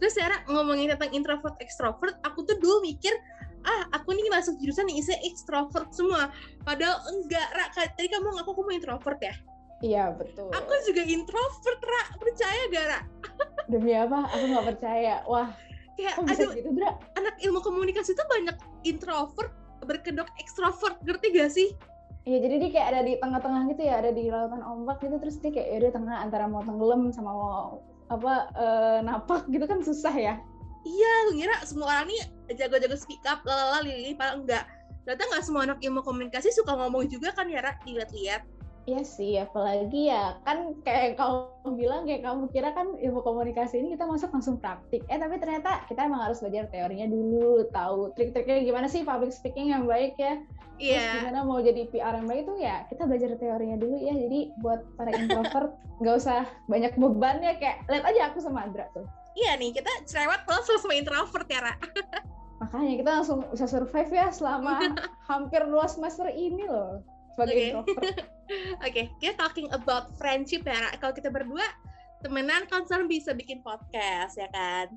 Terus 0.00 0.16
secara 0.16 0.40
ngomongin 0.48 0.92
tentang 0.96 1.12
introvert 1.12 1.56
extrovert, 1.60 2.16
aku 2.24 2.48
tuh 2.48 2.56
dulu 2.56 2.80
mikir 2.80 3.12
ah 3.66 3.82
aku 3.98 4.14
nih 4.14 4.30
masuk 4.30 4.54
jurusan 4.62 4.86
yang 4.86 4.98
isinya 5.02 5.20
extrovert 5.26 5.90
semua. 5.92 6.30
Padahal 6.62 7.02
enggak, 7.12 7.48
Ra. 7.52 7.66
Tadi 7.74 8.08
kamu 8.08 8.40
ngaku 8.40 8.50
kamu 8.56 8.70
introvert 8.78 9.20
ya? 9.20 9.34
Iya 9.84 10.14
betul. 10.16 10.48
Aku 10.52 10.72
juga 10.88 11.02
introvert, 11.04 11.80
Ra. 11.84 12.02
Percaya 12.16 12.62
gak, 12.72 12.84
Ra? 12.88 13.00
Demi 13.68 13.92
apa? 13.92 14.24
Aku 14.32 14.44
gak 14.48 14.66
percaya. 14.76 15.20
Wah, 15.28 15.52
kayak 16.00 16.14
aduh, 16.24 16.50
gitu, 16.56 16.70
Dra? 16.72 16.96
Anak 17.20 17.36
ilmu 17.44 17.60
komunikasi 17.60 18.16
itu 18.16 18.24
banyak 18.24 18.56
introvert 18.88 19.52
berkedok 19.84 20.26
ekstrovert, 20.40 20.96
ngerti 21.04 21.26
gak 21.36 21.52
sih? 21.52 21.68
Iya, 22.26 22.42
jadi 22.42 22.54
dia 22.58 22.70
kayak 22.74 22.88
ada 22.90 23.00
di 23.06 23.12
tengah-tengah 23.22 23.62
gitu 23.70 23.82
ya, 23.86 23.94
ada 24.02 24.10
di 24.10 24.24
lautan 24.26 24.64
ombak 24.64 24.98
gitu, 24.98 25.14
terus 25.22 25.38
dia 25.38 25.54
kayak 25.54 25.68
ada 25.78 25.88
tengah 25.94 26.16
antara 26.26 26.44
mau 26.50 26.64
tenggelam 26.64 27.14
sama 27.14 27.30
mau 27.30 27.84
apa 28.06 28.34
uh, 28.54 28.98
napak 29.02 29.50
gitu 29.50 29.66
kan 29.66 29.82
susah 29.82 30.14
ya 30.14 30.34
iya 30.86 31.12
ngira 31.34 31.56
semua 31.66 31.90
orang 31.90 32.06
nih 32.06 32.22
jago-jago 32.54 32.94
speak 32.94 33.22
up 33.26 33.42
lalala 33.42 33.82
lili 33.82 34.14
padahal 34.14 34.46
enggak 34.46 34.64
ternyata 35.02 35.22
nggak 35.34 35.42
semua 35.42 35.62
anak 35.66 35.78
ilmu 35.82 36.00
komunikasi 36.06 36.54
suka 36.54 36.74
ngomong 36.78 37.10
juga 37.10 37.34
kan 37.34 37.50
ya 37.50 37.62
dilihat-lihat 37.82 38.46
Iya 38.86 39.02
sih, 39.02 39.34
apalagi 39.34 40.14
ya 40.14 40.38
kan 40.46 40.78
kayak 40.86 41.18
kamu 41.18 41.74
bilang 41.74 42.06
kayak 42.06 42.22
kamu 42.22 42.46
kira 42.54 42.70
kan 42.70 42.94
ilmu 42.94 43.18
komunikasi 43.18 43.82
ini 43.82 43.98
kita 43.98 44.06
masuk 44.06 44.30
langsung 44.30 44.62
praktik. 44.62 45.02
Eh 45.10 45.18
tapi 45.18 45.42
ternyata 45.42 45.82
kita 45.90 46.06
emang 46.06 46.22
harus 46.22 46.38
belajar 46.38 46.70
teorinya 46.70 47.10
dulu, 47.10 47.66
tahu 47.74 48.14
trik-triknya 48.14 48.62
gimana 48.62 48.86
sih 48.86 49.02
public 49.02 49.34
speaking 49.34 49.74
yang 49.74 49.90
baik 49.90 50.14
ya. 50.14 50.38
Iya. 50.78 51.02
Yeah. 51.02 51.12
gimana 51.18 51.38
mau 51.42 51.58
jadi 51.58 51.82
PR 51.90 52.14
yang 52.14 52.30
baik 52.30 52.46
itu 52.46 52.54
ya 52.62 52.86
kita 52.86 53.02
belajar 53.10 53.34
teorinya 53.34 53.74
dulu 53.74 53.96
ya. 53.98 54.14
Jadi 54.14 54.54
buat 54.62 54.80
para 54.94 55.10
introvert 55.18 55.74
nggak 56.06 56.16
usah 56.22 56.46
banyak 56.70 56.94
beban 56.94 57.42
ya 57.42 57.58
kayak 57.58 57.82
lihat 57.90 58.06
aja 58.06 58.20
aku 58.30 58.38
sama 58.38 58.70
Andra 58.70 58.86
tuh. 58.94 59.02
Iya 59.34 59.58
nih 59.58 59.74
kita 59.74 59.90
cerewet 60.06 60.46
langsung 60.46 60.78
sama 60.78 60.94
introvert 60.94 61.48
ya 61.50 61.58
Ra. 61.58 61.74
Makanya 62.62 62.94
kita 63.02 63.10
langsung 63.18 63.42
bisa 63.50 63.66
survive 63.66 64.14
ya 64.14 64.30
selama 64.30 64.94
hampir 65.28 65.66
dua 65.66 65.90
semester 65.90 66.30
ini 66.30 66.70
loh 66.70 67.15
sebagai 67.36 67.52
okay. 67.52 67.68
introvert. 67.68 68.00
Oke, 68.08 68.24
okay, 68.80 69.04
kita 69.20 69.34
talking 69.36 69.68
about 69.76 70.16
friendship 70.16 70.64
ya. 70.64 70.88
Kalau 70.96 71.12
kita 71.12 71.28
berdua 71.28 71.68
temenan 72.24 72.64
kan 72.72 72.88
sekarang 72.88 73.06
bisa 73.06 73.36
bikin 73.36 73.60
podcast 73.60 74.40
ya 74.40 74.48
kan? 74.56 74.88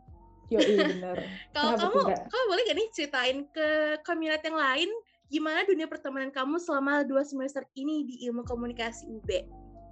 Yo, 0.48 0.64
iya 0.64 0.88
bener. 0.96 1.18
Kalau 1.52 1.76
kamu, 1.76 2.00
kamu 2.16 2.44
boleh 2.48 2.64
gak 2.64 2.78
nih 2.80 2.88
ceritain 2.96 3.38
ke 3.52 3.68
komunitas 4.08 4.48
yang 4.48 4.58
lain 4.58 4.90
gimana 5.30 5.62
dunia 5.62 5.86
pertemanan 5.86 6.34
kamu 6.34 6.58
selama 6.58 7.06
dua 7.06 7.22
semester 7.22 7.62
ini 7.78 8.02
di 8.08 8.26
ilmu 8.26 8.48
komunikasi 8.48 9.06
UB? 9.06 9.30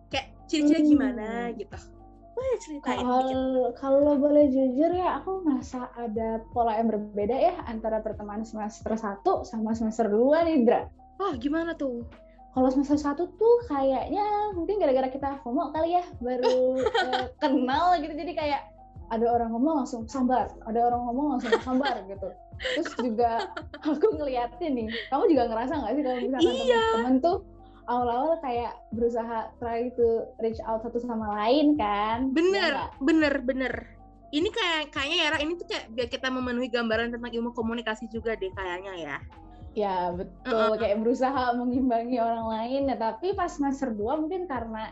Kayak 0.10 0.34
ciri-ciri 0.50 0.82
hmm. 0.88 0.92
gimana 0.98 1.28
gitu? 1.54 1.78
Boleh 2.34 2.58
ceritain 2.62 3.02
Kalau 3.02 3.74
kalau 3.74 4.14
boleh 4.18 4.50
jujur 4.50 4.94
ya, 4.94 5.22
aku 5.22 5.42
merasa 5.46 5.90
ada 5.98 6.42
pola 6.54 6.78
yang 6.78 6.90
berbeda 6.90 7.34
ya 7.34 7.54
antara 7.66 8.02
pertemanan 8.02 8.46
semester 8.46 8.94
1 8.94 9.26
sama 9.46 9.74
semester 9.78 10.10
2 10.10 10.46
nih, 10.46 10.58
Dra. 10.66 10.82
Oh, 11.18 11.34
gimana 11.34 11.74
tuh? 11.74 12.06
Kalau 12.58 12.74
semester 12.74 12.98
satu 12.98 13.30
tuh 13.38 13.58
kayaknya 13.70 14.26
mungkin 14.58 14.82
gara-gara 14.82 15.14
kita 15.14 15.38
FOMO 15.46 15.70
kali 15.78 15.94
ya 15.94 16.02
baru 16.18 16.82
uh, 16.82 17.30
kenal 17.46 17.94
gitu. 18.02 18.18
Jadi 18.18 18.34
kayak 18.34 18.74
ada 19.14 19.30
orang 19.30 19.54
ngomong 19.54 19.86
langsung 19.86 20.10
sambar 20.10 20.50
ada 20.66 20.80
orang 20.90 21.06
ngomong 21.06 21.38
langsung 21.38 21.54
sambar 21.62 22.02
gitu. 22.10 22.34
Terus 22.58 22.90
juga 22.98 23.54
aku 23.86 24.10
ngeliatin 24.18 24.74
nih 24.74 24.90
kamu 25.14 25.38
juga 25.38 25.44
ngerasa 25.54 25.74
nggak 25.78 25.94
sih 25.94 26.02
kalau 26.02 26.18
misalkan 26.18 26.56
iya. 26.58 26.66
temen-temen 26.66 27.16
tuh 27.22 27.38
awal-awal 27.86 28.34
kayak 28.42 28.74
berusaha 28.90 29.38
try 29.62 29.94
to 29.94 30.26
reach 30.42 30.58
out 30.66 30.82
satu 30.82 30.98
sama 30.98 31.38
lain 31.38 31.78
kan? 31.78 32.34
Bener 32.34 32.74
ya, 32.74 32.90
bener 32.98 33.38
bener. 33.46 33.74
Ini 34.34 34.50
kayak 34.50 34.98
kayaknya 34.98 35.18
ya 35.22 35.30
ini 35.46 35.54
tuh 35.62 35.70
kayak 35.70 35.94
biar 35.94 36.10
kita 36.10 36.34
memenuhi 36.34 36.74
gambaran 36.74 37.14
tentang 37.14 37.30
ilmu 37.38 37.54
komunikasi 37.54 38.10
juga 38.10 38.34
deh 38.34 38.50
kayaknya 38.50 38.98
ya 38.98 39.18
Ya 39.78 40.10
betul, 40.10 40.58
uh 40.58 40.74
-uh. 40.74 40.78
kayak 40.82 40.98
berusaha 41.06 41.54
mengimbangi 41.54 42.18
orang 42.18 42.50
lain. 42.50 42.90
Ya, 42.90 42.98
tapi 42.98 43.38
pas 43.38 43.54
semester 43.54 43.94
2 43.94 44.26
mungkin 44.26 44.50
karena 44.50 44.90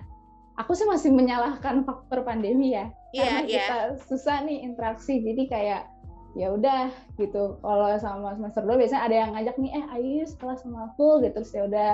aku 0.62 0.78
sih 0.78 0.86
masih 0.86 1.10
menyalahkan 1.10 1.82
faktor 1.90 2.22
pandemi 2.22 2.78
ya. 2.78 2.94
Yeah, 3.10 3.26
karena 3.26 3.42
yeah. 3.50 3.50
kita 3.50 3.78
susah 4.06 4.46
nih 4.46 4.62
interaksi. 4.62 5.26
Jadi 5.26 5.50
kayak 5.50 5.90
ya 6.38 6.54
udah 6.54 6.94
gitu. 7.18 7.58
Kalau 7.66 7.88
sama 7.98 8.38
semester 8.38 8.62
2 8.62 8.78
biasanya 8.78 9.04
ada 9.10 9.16
yang 9.26 9.32
ngajak 9.34 9.56
nih, 9.58 9.72
eh 9.74 9.86
ayo 9.98 10.24
setelah 10.30 10.56
sama 10.62 10.80
aku 10.94 11.26
gitu. 11.26 11.42
Terus 11.42 11.52
ya 11.58 11.64
udah 11.66 11.92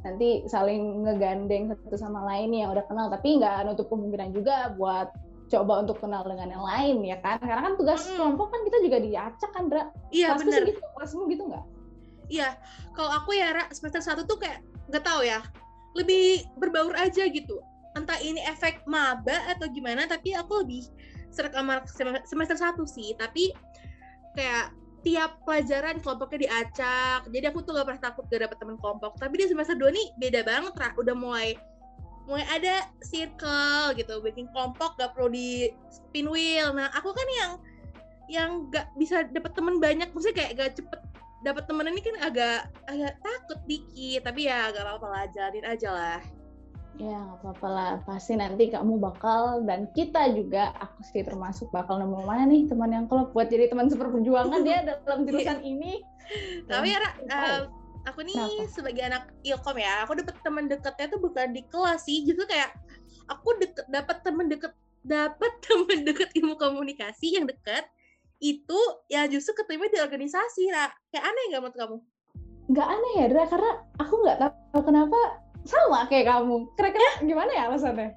nanti 0.00 0.28
saling 0.48 1.04
ngegandeng 1.04 1.68
satu 1.68 2.00
sama 2.00 2.24
lain 2.24 2.56
yang 2.56 2.72
udah 2.72 2.88
kenal. 2.88 3.12
Tapi 3.12 3.36
nggak 3.36 3.68
nutup 3.68 3.92
kemungkinan 3.92 4.32
juga 4.32 4.72
buat 4.80 5.12
coba 5.50 5.82
untuk 5.82 5.98
kenal 5.98 6.22
dengan 6.22 6.54
yang 6.54 6.62
lain 6.62 6.96
ya 7.02 7.18
kan 7.18 7.42
karena 7.42 7.58
kan 7.66 7.74
tugas 7.74 8.06
mm. 8.06 8.14
kelompok 8.14 8.54
kan 8.54 8.62
kita 8.70 8.78
juga 8.86 8.98
diacak 9.02 9.50
kan 9.50 9.64
Dra 9.66 9.82
iya 10.14 10.38
benar 10.38 10.62
gitu 10.62 10.78
kelasmu 10.78 11.26
gitu 11.26 11.42
nggak 11.50 11.64
Iya, 12.30 12.54
kalau 12.94 13.10
aku 13.10 13.34
ya 13.34 13.50
Ra, 13.50 13.64
semester 13.74 13.98
satu 13.98 14.22
tuh 14.22 14.38
kayak 14.38 14.62
nggak 14.88 15.02
tahu 15.02 15.26
ya, 15.26 15.42
lebih 15.98 16.46
berbaur 16.56 16.94
aja 16.94 17.26
gitu. 17.26 17.58
Entah 17.98 18.16
ini 18.22 18.38
efek 18.46 18.86
maba 18.86 19.50
atau 19.50 19.66
gimana, 19.66 20.06
tapi 20.06 20.32
aku 20.38 20.62
lebih 20.62 20.86
serak 21.34 21.50
sama 21.52 21.82
semester 22.22 22.54
satu 22.54 22.86
sih. 22.86 23.18
Tapi 23.18 23.50
kayak 24.38 24.70
tiap 25.02 25.42
pelajaran 25.42 25.98
kelompoknya 25.98 26.46
diacak. 26.46 27.26
Jadi 27.32 27.44
aku 27.50 27.66
tuh 27.66 27.74
gak 27.74 27.86
pernah 27.88 28.02
takut 28.02 28.24
gak 28.30 28.46
dapet 28.46 28.56
teman 28.62 28.78
kelompok. 28.78 29.18
Tapi 29.18 29.34
di 29.42 29.46
semester 29.50 29.74
2 29.74 29.90
nih 29.90 30.06
beda 30.22 30.40
banget, 30.46 30.72
Ra. 30.78 30.88
Udah 30.94 31.16
mulai 31.16 31.58
mulai 32.28 32.46
ada 32.46 32.86
circle 33.02 33.96
gitu, 33.98 34.22
bikin 34.22 34.46
kelompok 34.54 34.94
gak 35.00 35.18
perlu 35.18 35.34
di 35.34 35.72
spin 35.90 36.30
wheel. 36.30 36.70
Nah, 36.70 36.92
aku 36.94 37.10
kan 37.10 37.28
yang 37.34 37.52
yang 38.30 38.50
gak 38.70 38.86
bisa 38.94 39.26
dapet 39.34 39.50
teman 39.58 39.82
banyak, 39.82 40.06
maksudnya 40.14 40.46
kayak 40.46 40.52
gak 40.54 40.72
cepet 40.78 41.00
dapat 41.40 41.64
temen 41.64 41.88
ini 41.88 42.00
kan 42.04 42.16
agak 42.20 42.58
agak 42.84 43.14
takut 43.24 43.60
dikit 43.64 44.20
tapi 44.28 44.46
ya 44.48 44.68
gak 44.72 44.84
apa-apa 44.84 45.06
lah 45.08 45.24
jalanin 45.32 45.66
aja 45.66 45.90
lah. 45.90 46.20
Ya 47.00 47.16
nggak 47.16 47.38
apa-apa 47.40 47.68
lah. 47.72 47.92
Pasti 48.04 48.36
nanti 48.36 48.68
kamu 48.68 49.00
bakal 49.00 49.64
dan 49.64 49.88
kita 49.96 50.36
juga 50.36 50.76
aku 50.76 51.00
sih 51.00 51.24
termasuk 51.24 51.72
bakal 51.72 51.96
nemu 51.96 52.28
mana 52.28 52.44
nih 52.44 52.68
teman 52.68 52.92
yang 52.92 53.08
kalau 53.08 53.32
buat 53.32 53.48
jadi 53.48 53.72
teman 53.72 53.88
super 53.88 54.12
perjuangan 54.12 54.60
ya 54.68 54.84
dalam 54.88 55.24
jurusan 55.24 55.64
ini. 55.64 56.04
Tapi 56.68 56.92
ya 56.92 57.00
uh, 57.00 57.72
aku 58.04 58.20
nih 58.20 58.36
Kenapa? 58.36 58.68
sebagai 58.68 59.02
anak 59.08 59.24
ilkom 59.40 59.76
ya 59.80 60.04
aku 60.04 60.12
dapet 60.20 60.36
teman 60.44 60.68
deketnya 60.68 61.06
tuh 61.08 61.20
bukan 61.24 61.56
di 61.56 61.62
kelas 61.72 62.04
sih. 62.04 62.20
Justru 62.28 62.44
kayak 62.44 62.76
aku 63.32 63.48
deket 63.64 63.86
dapat 63.88 64.20
teman 64.20 64.52
deket 64.52 64.76
dapat 65.00 65.52
teman 65.64 66.04
deket 66.04 66.28
ilmu 66.36 66.60
komunikasi 66.60 67.40
yang 67.40 67.48
deket 67.48 67.88
itu 68.40 68.80
ya 69.12 69.28
justru 69.28 69.52
keterima 69.52 69.86
di 69.92 70.00
organisasi 70.00 70.72
lah 70.72 70.88
kayak 71.12 71.24
aneh 71.28 71.44
nggak 71.52 71.62
menurut 71.62 71.76
kamu? 71.76 71.96
Nggak 72.72 72.88
aneh 72.88 73.12
ya 73.20 73.26
Dra 73.28 73.44
karena 73.46 73.72
aku 74.00 74.14
nggak 74.24 74.38
tahu 74.40 74.82
kenapa 74.82 75.20
sama 75.68 76.08
kayak 76.08 76.26
kamu. 76.32 76.56
Kira-kira 76.74 77.04
ya. 77.04 77.14
gimana 77.28 77.50
ya 77.52 77.62
alasannya? 77.68 78.16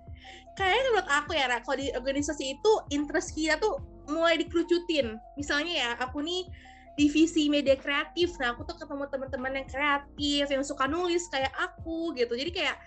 Kayaknya 0.54 0.90
menurut 0.94 1.10
aku 1.10 1.32
ya 1.34 1.46
Ra, 1.50 1.58
kalau 1.66 1.78
di 1.82 1.88
organisasi 1.92 2.44
itu 2.56 2.72
interest 2.94 3.34
kita 3.36 3.58
tuh 3.60 3.82
mulai 4.08 4.40
dikerucutin. 4.40 5.18
Misalnya 5.36 5.74
ya 5.74 5.90
aku 6.00 6.22
nih 6.22 6.48
divisi 6.96 7.50
media 7.50 7.74
kreatif. 7.74 8.38
Nah 8.38 8.54
aku 8.54 8.64
tuh 8.70 8.78
ketemu 8.78 9.10
teman-teman 9.10 9.52
yang 9.60 9.68
kreatif 9.68 10.46
yang 10.48 10.64
suka 10.64 10.86
nulis 10.86 11.26
kayak 11.34 11.52
aku 11.58 12.14
gitu. 12.14 12.38
Jadi 12.38 12.54
kayak 12.54 12.78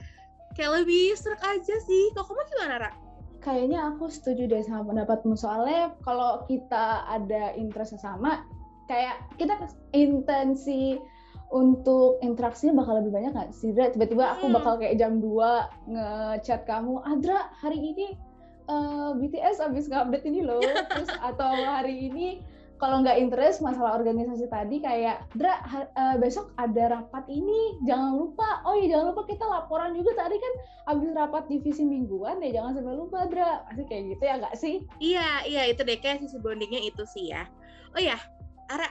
kayak 0.55 0.83
lebih 0.83 1.19
serak 1.19 1.43
aja 1.43 1.77
sih. 1.85 2.15
Kalau 2.15 2.25
kamu 2.31 2.43
gimana 2.55 2.75
Ra? 2.87 2.91
Kayaknya 3.43 3.93
aku 3.95 4.11
setuju 4.11 4.49
deh 4.51 4.63
sama 4.65 4.93
pendapatmu 4.93 5.39
soalnya 5.39 5.95
kalau 6.03 6.45
kita 6.49 7.07
ada 7.09 7.55
interest 7.55 7.99
sama 8.01 8.43
kayak 8.87 9.19
kita 9.37 9.55
intensi 9.93 10.99
untuk 11.55 12.19
interaksinya 12.27 12.75
bakal 12.75 12.99
lebih 12.99 13.15
banyak 13.15 13.31
nggak 13.31 13.55
sih 13.55 13.71
Dra? 13.71 13.95
Tiba-tiba 13.95 14.35
aku 14.39 14.51
hmm. 14.51 14.55
bakal 14.59 14.83
kayak 14.83 14.99
jam 14.99 15.23
2 15.23 15.95
ngechat 15.95 16.67
kamu, 16.67 16.99
Adra 17.07 17.55
hari 17.63 17.79
ini 17.79 18.19
uh, 18.67 19.15
eh, 19.15 19.23
BTS 19.23 19.63
abis 19.63 19.87
nge-update 19.87 20.27
ini 20.27 20.43
loh, 20.43 20.59
terus 20.91 21.11
atau 21.23 21.51
hari 21.55 22.11
ini 22.11 22.43
kalau 22.77 23.01
nggak 23.01 23.17
interest 23.17 23.65
masalah 23.65 23.97
organisasi 23.97 24.47
tadi 24.53 24.85
kayak 24.85 25.25
Dra 25.33 25.61
uh, 25.97 26.17
besok 26.21 26.53
ada 26.61 26.93
rapat 26.93 27.25
ini 27.33 27.81
jangan 27.89 28.17
lupa. 28.21 28.61
Oh 28.69 28.77
iya 28.77 28.97
jangan 28.97 29.17
lupa 29.17 29.23
kita 29.25 29.45
laporan 29.49 29.97
juga. 29.97 30.13
Tadi 30.17 30.37
kan 30.37 30.53
habis 30.93 31.09
rapat 31.17 31.45
divisi 31.49 31.83
mingguan 31.89 32.41
deh 32.41 32.53
jangan 32.53 32.77
sampai 32.77 32.95
lupa 32.97 33.25
Dra. 33.33 33.65
Pasti 33.65 33.83
kayak 33.89 34.03
gitu 34.17 34.23
ya 34.23 34.35
nggak 34.41 34.55
sih? 34.61 34.75
Iya 35.01 35.29
iya 35.49 35.63
itu 35.73 35.81
deh 35.83 35.97
kayak 35.97 36.21
sisi 36.25 36.37
bondingnya 36.37 36.85
itu 36.85 37.03
sih 37.09 37.33
ya. 37.33 37.49
Oh 37.97 38.01
ya 38.01 38.21
Ara 38.69 38.89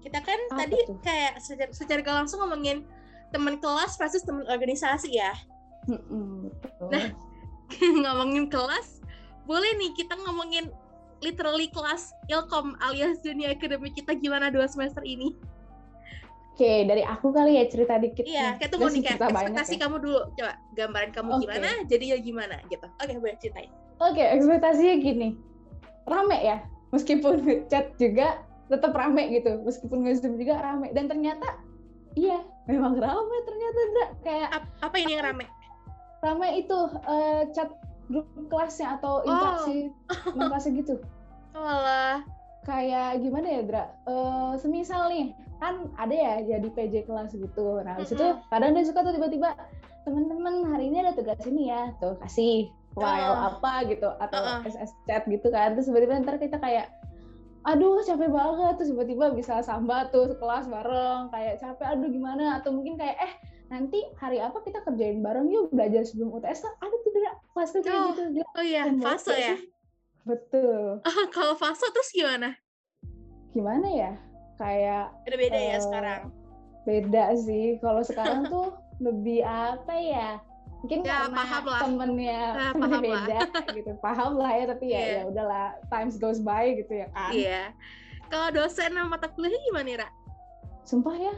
kita 0.00 0.22
kan 0.22 0.38
Apa 0.54 0.64
tadi 0.64 0.78
tuh? 0.86 0.96
kayak 1.02 1.42
secara, 1.42 1.70
secara 1.74 2.00
gak 2.00 2.16
langsung 2.24 2.38
ngomongin 2.40 2.86
teman 3.34 3.58
kelas 3.60 3.98
versus 4.00 4.24
teman 4.24 4.48
organisasi 4.48 5.20
ya. 5.20 5.34
Mm 5.84 6.48
nah 6.88 7.04
ngomongin 8.04 8.48
kelas 8.48 9.04
boleh 9.44 9.68
nih 9.80 9.92
kita 9.96 10.16
ngomongin 10.16 10.72
literally 11.22 11.68
kelas 11.74 12.14
ilkom 12.30 12.78
alias 12.84 13.18
dunia 13.22 13.54
akademik 13.54 13.94
kita 13.98 14.14
gimana 14.18 14.50
dua 14.50 14.70
semester 14.70 15.02
ini? 15.02 15.34
Oke, 16.58 16.66
okay, 16.66 16.78
dari 16.90 17.06
aku 17.06 17.30
kali 17.30 17.54
ya 17.54 17.70
cerita 17.70 18.02
dikit. 18.02 18.26
Iya, 18.26 18.58
kita 18.58 18.82
mau 18.82 18.90
nih 18.90 19.14
ekspektasi 19.14 19.78
ya. 19.78 19.80
kamu 19.86 19.96
dulu. 20.02 20.20
Coba 20.34 20.52
gambaran 20.74 21.10
kamu 21.14 21.30
okay. 21.30 21.42
gimana, 21.46 21.68
jadinya 21.86 22.16
gimana 22.18 22.56
gitu. 22.66 22.86
Oke, 22.98 23.06
okay, 23.06 23.16
boleh 23.22 23.36
ceritain. 23.38 23.70
Oke, 24.02 24.18
okay, 24.18 24.26
ekspektasinya 24.34 24.94
gini. 24.98 25.28
Rame 26.10 26.38
ya, 26.42 26.58
meskipun 26.90 27.46
chat 27.70 27.94
juga 28.02 28.42
tetap 28.66 28.90
rame 28.90 29.38
gitu. 29.38 29.62
Meskipun 29.62 30.02
nge-zoom 30.02 30.34
juga 30.34 30.58
rame. 30.58 30.90
Dan 30.90 31.06
ternyata, 31.06 31.62
iya, 32.18 32.42
memang 32.66 32.98
rame 32.98 33.36
ternyata. 33.46 33.78
Kayak 34.26 34.48
apa 34.82 34.96
ini 34.98 35.14
yang 35.14 35.30
rame? 35.30 35.46
Rame 36.26 36.48
itu 36.58 36.78
uh, 37.06 37.46
chat 37.54 37.70
grup 38.08 38.26
kelasnya 38.48 38.98
atau 38.98 39.22
interaksi 39.22 39.92
oh. 40.08 40.48
kelasnya 40.48 40.72
gitu. 40.80 40.94
Walah. 41.54 42.24
Kayak 42.64 43.24
gimana 43.24 43.46
ya, 43.48 43.60
Dra? 43.64 43.84
Uh, 44.04 44.52
semisal 44.60 45.08
nih, 45.08 45.32
kan 45.56 45.88
ada 45.96 46.12
ya 46.12 46.34
jadi 46.44 46.68
PJ 46.72 46.94
kelas 47.08 47.32
gitu. 47.32 47.80
Nah, 47.80 47.96
habis 47.96 48.12
mm 48.12 48.18
-hmm. 48.18 48.36
itu 48.36 48.48
kadang 48.52 48.70
dia 48.76 48.84
suka 48.84 49.00
tuh 49.06 49.14
tiba-tiba 49.16 49.56
teman-teman 50.04 50.68
hari 50.72 50.88
ini 50.92 51.04
ada 51.04 51.12
tugas 51.16 51.40
ini 51.48 51.72
ya, 51.72 51.92
tuh 52.00 52.16
kasih 52.20 52.68
file 52.98 53.30
Oh. 53.30 53.54
apa 53.54 53.72
gitu 53.88 54.08
atau 54.18 54.40
Uh-uh. 54.42 54.66
SS 54.66 54.90
chat 55.06 55.22
gitu 55.30 55.48
kan 55.52 55.76
terus 55.78 55.86
tiba-tiba 55.86 56.18
ntar 56.24 56.36
kita 56.40 56.58
kayak 56.58 56.90
aduh 57.66 58.00
capek 58.02 58.30
banget 58.30 58.74
terus 58.80 58.90
tiba-tiba 58.94 59.34
bisa 59.34 59.60
sambat 59.60 60.10
tuh 60.14 60.34
kelas 60.38 60.66
bareng 60.70 61.28
kayak 61.28 61.60
capek 61.60 61.86
aduh 61.94 62.08
gimana 62.08 62.58
atau 62.58 62.72
mungkin 62.72 62.96
kayak 62.96 63.18
eh 63.18 63.32
nanti 63.68 64.00
hari 64.16 64.38
apa 64.38 64.58
kita 64.60 64.80
kerjain 64.80 65.20
bareng 65.20 65.46
yuk 65.46 65.68
belajar 65.68 66.00
sebelum 66.02 66.32
UTS 66.32 66.60
lah 66.62 66.72
ada 66.78 66.96
tuh 66.98 67.12
kelas 67.50 67.70
tuh 67.70 67.80
kayak 67.82 67.94
Oh, 67.94 68.08
gitu 68.10 68.42
Oh 68.50 68.64
iya, 68.64 68.82
fase 68.98 69.32
ya. 69.32 69.54
sih? 69.54 69.60
betul 70.24 71.00
Ah, 71.02 71.24
kalau 71.28 71.52
fase 71.54 71.84
terus 71.86 72.10
gimana? 72.10 72.56
gimana 73.50 73.86
ya 73.86 74.12
kayak 74.56 75.12
Ada 75.24 75.36
beda 75.36 75.58
ya 75.58 75.70
Eh, 75.70 75.80
sekarang. 75.80 76.20
beda 76.82 77.24
sih 77.38 77.64
kalau 77.78 78.00
sekarang 78.02 78.44
tuh 78.46 78.72
lebih 78.98 79.40
apa 79.40 79.94
ya 79.94 80.40
mungkin 80.78 81.00
Ya, 81.00 81.26
karena 81.26 81.36
paham 81.36 81.64
lah. 81.66 81.80
temennya 81.82 82.40
Ah, 82.40 82.72
temennya 82.72 82.80
paham 82.88 83.04
lah. 83.04 83.24
beda 83.24 83.40
gitu 83.74 83.90
paham 83.98 84.32
lah 84.34 84.50
ya 84.50 84.64
tapi 84.66 84.84
ya 84.86 84.98
Iya. 84.98 85.08
ya 85.10 85.22
udahlah 85.26 85.66
times 85.86 86.14
goes 86.16 86.40
by 86.40 86.72
gitu 86.74 86.92
ya 86.94 87.06
kan 87.10 87.30
Iya. 87.30 87.62
Kalau 88.28 88.48
dosen 88.54 88.92
sama 88.92 89.08
mata 89.10 89.28
kuliahnya 89.28 89.60
gimana 89.62 89.92
Ra? 89.98 90.08
sumpah 90.82 91.16
ya 91.16 91.34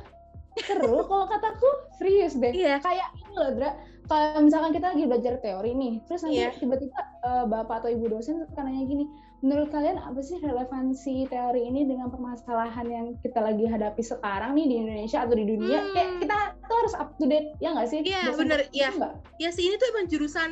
seru 0.59 1.05
kalau 1.05 1.27
kataku 1.27 1.69
serius 1.95 2.35
deh 2.35 2.51
Iya. 2.51 2.79
kayak 2.79 3.09
ini 3.17 3.35
loh 3.35 3.51
Dra 3.55 3.71
kalau 4.07 4.43
misalkan 4.43 4.75
kita 4.75 4.91
lagi 4.91 5.05
belajar 5.07 5.35
teori 5.39 5.71
nih 5.73 5.95
terus 6.05 6.21
nanti 6.23 6.43
Iya. 6.43 6.51
tiba-tiba 6.59 6.99
eh, 7.21 7.45
bapak 7.47 7.77
atau 7.81 7.91
ibu 7.91 8.07
dosen 8.07 8.43
suka 8.43 8.61
nanya 8.61 8.83
gini 8.85 9.05
menurut 9.41 9.73
kalian 9.73 9.97
apa 9.97 10.21
sih 10.21 10.37
relevansi 10.37 11.25
teori 11.27 11.65
ini 11.65 11.89
dengan 11.89 12.13
permasalahan 12.13 12.85
yang 12.85 13.07
kita 13.19 13.41
lagi 13.41 13.65
hadapi 13.65 14.03
sekarang 14.03 14.53
nih 14.53 14.67
di 14.67 14.75
Indonesia 14.77 15.25
atau 15.25 15.33
di 15.33 15.47
dunia 15.47 15.81
Hmm. 15.81 15.93
kayak 15.95 16.11
kita 16.21 16.37
tuh 16.61 16.77
harus 16.77 16.95
up 16.95 17.11
to 17.17 17.25
date 17.25 17.49
ya 17.57 17.73
nggak 17.73 17.89
sih 17.89 18.01
Iya, 18.03 18.21
Dosen 18.29 18.39
bener, 18.45 18.61
iya. 18.71 18.91
Ya 19.39 19.49
sih 19.49 19.65
ini 19.65 19.77
tuh 19.77 19.89
emang 19.91 20.07
jurusan 20.07 20.51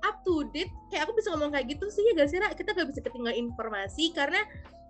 up 0.00 0.24
to 0.24 0.48
date. 0.48 0.72
Kayak 0.88 1.04
aku 1.04 1.12
bisa 1.12 1.28
ngomong 1.30 1.52
kayak 1.52 1.68
gitu 1.68 1.84
sih 1.92 2.00
ya 2.00 2.16
gak 2.16 2.32
sih 2.32 2.40
Ra? 2.40 2.48
Kita 2.50 2.72
gak 2.72 2.88
bisa 2.88 3.04
ketinggalan 3.04 3.36
informasi 3.36 4.16
karena 4.16 4.40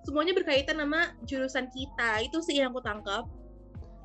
semuanya 0.06 0.38
berkaitan 0.38 0.78
sama 0.78 1.10
jurusan 1.26 1.66
kita. 1.66 2.22
Itu 2.22 2.38
sih 2.38 2.62
yang 2.62 2.70
aku 2.70 2.78
tangkap. 2.78 3.26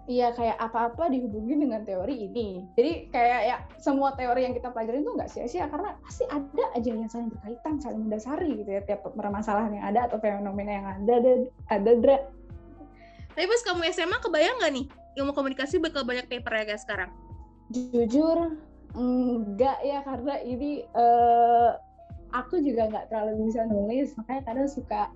Iya 0.05 0.37
kayak 0.37 0.61
apa-apa 0.61 1.09
dihubungin 1.09 1.65
dengan 1.65 1.81
teori 1.81 2.29
ini. 2.29 2.61
Jadi 2.77 3.09
kayak 3.09 3.41
ya 3.41 3.57
semua 3.81 4.13
teori 4.13 4.45
yang 4.45 4.53
kita 4.53 4.69
pelajarin 4.69 5.01
tuh 5.01 5.17
nggak 5.17 5.31
sia-sia 5.33 5.65
karena 5.65 5.97
pasti 6.05 6.29
ada 6.29 6.65
aja 6.77 6.89
yang 6.93 7.09
saling 7.09 7.33
berkaitan, 7.33 7.81
saling 7.81 8.05
mendasari 8.05 8.53
gitu 8.53 8.69
ya 8.69 8.85
tiap 8.85 9.01
permasalahan 9.01 9.73
yang 9.73 9.85
ada 9.89 10.05
atau 10.05 10.21
fenomena 10.21 10.71
yang 10.77 10.85
ada 10.85 11.13
ada 11.17 11.31
ada 11.73 11.91
Dra. 11.97 12.17
Tapi 13.33 13.45
pas 13.49 13.61
kamu 13.65 13.81
SMA 13.91 14.17
kebayang 14.21 14.61
gak 14.61 14.73
nih 14.77 14.85
ilmu 15.17 15.33
komunikasi 15.33 15.81
bakal 15.81 16.05
banyak 16.05 16.29
paper 16.29 16.53
ya 16.53 16.63
guys 16.69 16.85
sekarang? 16.85 17.09
Jujur 17.73 18.61
enggak 18.93 19.81
ya 19.81 20.05
karena 20.05 20.39
ini 20.45 20.85
eh, 20.85 21.69
aku 22.31 22.61
juga 22.61 22.87
nggak 22.91 23.09
terlalu 23.09 23.49
bisa 23.49 23.65
nulis 23.67 24.13
makanya 24.19 24.41
kadang 24.53 24.69
suka 24.69 25.09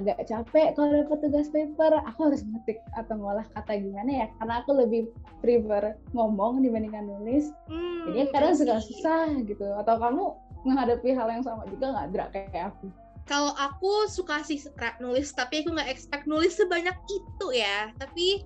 agak 0.00 0.24
capek 0.24 0.72
kalau 0.72 0.88
dapat 1.04 1.18
tugas 1.20 1.48
paper 1.52 1.92
aku 2.08 2.32
harus 2.32 2.42
ngetik 2.48 2.80
atau 2.96 3.14
ngolah 3.20 3.44
kata 3.52 3.76
gimana 3.76 4.24
ya 4.24 4.26
karena 4.40 4.54
aku 4.64 4.70
lebih 4.72 5.02
prefer 5.44 5.98
ngomong 6.16 6.64
dibandingkan 6.64 7.04
nulis 7.04 7.52
Hmm, 7.68 8.10
jadi 8.10 8.34
kadang 8.34 8.54
suka 8.58 8.76
susah 8.82 9.30
gitu 9.46 9.66
atau 9.78 9.94
kamu 10.00 10.24
menghadapi 10.66 11.14
hal 11.14 11.28
yang 11.30 11.44
sama 11.46 11.66
juga 11.70 11.94
nggak 11.94 12.06
Dra 12.14 12.26
kayak 12.30 12.74
aku 12.74 12.86
Kalau 13.22 13.54
aku 13.54 14.10
suka 14.10 14.42
sih 14.42 14.58
nulis, 14.98 15.30
tapi 15.30 15.62
aku 15.62 15.70
nggak 15.70 15.94
expect 15.94 16.26
nulis 16.26 16.58
sebanyak 16.58 16.98
itu 17.06 17.54
ya. 17.54 17.94
Tapi 17.94 18.42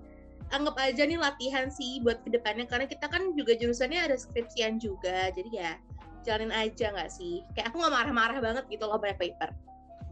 anggap 0.53 0.77
aja 0.77 1.09
nih 1.09 1.17
latihan 1.17 1.73
sih 1.73 2.05
buat 2.05 2.21
ke 2.21 2.29
depannya 2.29 2.69
karena 2.69 2.85
kita 2.85 3.09
kan 3.09 3.33
juga 3.33 3.57
jurusannya 3.57 3.97
ada 4.05 4.21
skripsian 4.21 4.77
juga. 4.77 5.33
Jadi 5.33 5.49
ya 5.57 5.81
jalanin 6.29 6.53
aja 6.53 6.93
nggak 6.93 7.09
sih? 7.09 7.41
Kayak 7.57 7.73
aku 7.73 7.81
nggak 7.81 7.95
marah-marah 7.97 8.39
banget 8.45 8.65
gitu 8.69 8.85
loh 8.85 9.01
banyak 9.01 9.17
paper. 9.17 9.57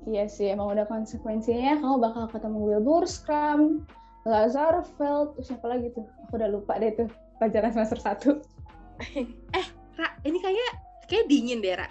Iya 0.05 0.29
sih, 0.29 0.53
emang 0.53 0.77
udah 0.77 0.85
konsekuensinya 0.85 1.81
kamu 1.81 1.97
bakal 1.97 2.25
ketemu 2.29 2.59
Wilbur 2.61 3.09
Scrum, 3.09 3.89
Lazarfeld, 4.29 5.33
terus 5.37 5.49
siapa 5.49 5.65
lagi 5.65 5.89
tuh? 5.97 6.05
Aku 6.29 6.37
udah 6.37 6.49
lupa 6.53 6.77
deh 6.77 6.93
tuh 6.93 7.09
pelajaran 7.41 7.73
semester 7.73 7.97
1. 7.97 8.41
Ra, 9.99 10.09
ini 10.27 10.39
kayak 10.43 10.73
kayak 11.09 11.25
dingin 11.29 11.65
deh 11.65 11.73
Ra. 11.73 11.89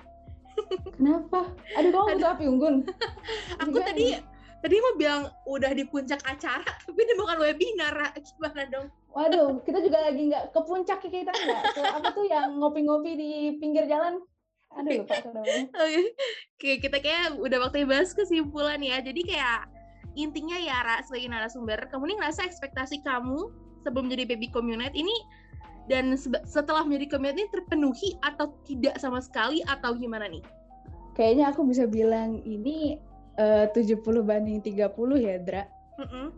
Kenapa? 0.97 1.49
Aduh, 1.79 1.89
kamu 1.89 2.21
butuh 2.21 2.29
api 2.37 2.45
unggun. 2.45 2.75
Aku 3.65 3.73
Juga 3.73 3.89
tadi 3.89 4.13
tadi 4.63 4.75
mau 4.79 4.93
bilang 4.95 5.21
udah 5.49 5.71
di 5.73 5.83
puncak 5.89 6.21
acara, 6.29 6.69
tapi 6.85 6.99
ini 7.01 7.13
bukan 7.17 7.37
webinar 7.41 7.93
Ra. 7.97 8.09
Gimana 8.13 8.61
dong? 8.69 8.87
Waduh, 9.13 9.61
kita 9.65 9.81
juga 9.81 10.05
lagi 10.09 10.21
nggak 10.29 10.53
ke 10.53 10.61
puncak 10.65 10.99
ya 11.05 11.09
kita 11.09 11.33
nggak 11.33 11.93
apa 12.01 12.09
tuh 12.13 12.25
yang 12.29 12.57
ngopi-ngopi 12.61 13.11
di 13.17 13.31
pinggir 13.57 13.85
jalan. 13.89 14.21
Aduh, 14.79 15.05
lupa. 15.05 15.15
Oke, 15.83 16.01
Oke, 16.57 16.71
kita 16.81 16.97
kayak 17.03 17.37
udah 17.37 17.57
waktunya 17.61 17.87
bahas 17.87 18.15
kesimpulan 18.15 18.81
ya. 18.81 18.99
Jadi 19.03 19.21
kayak 19.25 19.69
intinya 20.13 20.57
ya 20.57 20.81
Ra 20.85 21.01
sebagai 21.05 21.29
narasumber, 21.29 21.79
kamu 21.89 22.13
nih 22.13 22.17
ngerasa 22.21 22.45
ekspektasi 22.45 23.01
kamu 23.01 23.49
sebelum 23.83 24.07
jadi 24.09 24.23
baby 24.29 24.47
community 24.49 25.03
ini 25.03 25.17
dan 25.91 26.15
setelah 26.47 26.87
menjadi 26.87 27.19
community 27.19 27.43
ini 27.43 27.51
terpenuhi 27.51 28.09
atau 28.23 28.55
tidak 28.63 28.95
sama 29.01 29.19
sekali 29.19 29.59
atau 29.67 29.91
gimana 29.97 30.31
nih? 30.31 30.43
Kayaknya 31.13 31.51
aku 31.51 31.61
bisa 31.67 31.85
bilang 31.85 32.39
ini 32.47 32.97
eh, 33.37 33.65
70 33.69 33.99
banding 34.23 34.63
30 34.63 34.87
ya, 35.19 35.35
Dra. 35.43 35.63
Mm-mm. 35.99 36.31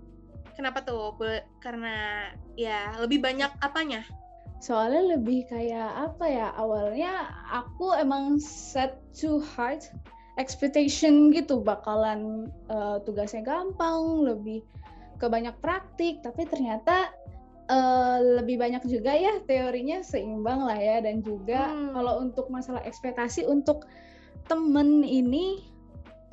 Kenapa 0.56 0.82
tuh? 0.82 1.13
Karena 1.60 2.28
ya 2.56 2.95
lebih 3.00 3.19
banyak 3.21 3.52
apanya? 3.60 4.02
Soalnya 4.65 5.13
lebih 5.13 5.45
kayak 5.45 6.10
apa 6.10 6.25
ya, 6.25 6.49
awalnya 6.58 7.30
aku 7.54 7.93
emang 8.01 8.41
set 8.41 8.97
too 9.13 9.38
hard 9.38 9.86
expectation 10.41 11.30
gitu, 11.30 11.62
bakalan 11.62 12.49
eh, 12.73 12.97
tugasnya 13.06 13.45
gampang, 13.45 14.25
lebih 14.25 14.65
ke 15.21 15.30
banyak 15.30 15.54
praktik, 15.62 16.25
tapi 16.25 16.49
ternyata 16.49 17.13
eh, 17.69 18.41
lebih 18.41 18.58
banyak 18.58 18.82
juga 18.89 19.13
ya 19.13 19.38
teorinya 19.45 20.01
seimbang 20.01 20.65
lah 20.65 20.82
ya, 20.82 20.97
dan 20.97 21.21
juga 21.21 21.69
Hmm. 21.69 21.93
kalau 21.93 22.25
untuk 22.25 22.49
masalah 22.49 22.82
ekspektasi 22.89 23.45
untuk 23.45 23.86
temen 24.49 25.06
ini 25.06 25.62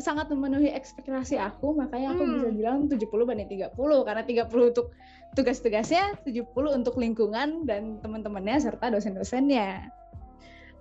sangat 0.02 0.26
memenuhi 0.28 0.74
ekspektasi 0.74 1.38
aku, 1.38 1.78
makanya 1.78 2.12
aku 2.18 2.26
Hmm. 2.26 2.34
bisa 2.34 2.48
bilang 2.50 2.78
70 2.90 3.24
banding 3.24 3.46
30, 3.46 4.02
karena 4.02 4.26
30 4.26 4.74
untuk 4.74 4.90
tugas-tugasnya, 5.38 6.18
70 6.26 6.74
untuk 6.74 6.98
lingkungan 6.98 7.64
dan 7.64 8.02
teman-temannya 8.02 8.58
serta 8.58 8.90
dosen-dosennya. 8.90 9.88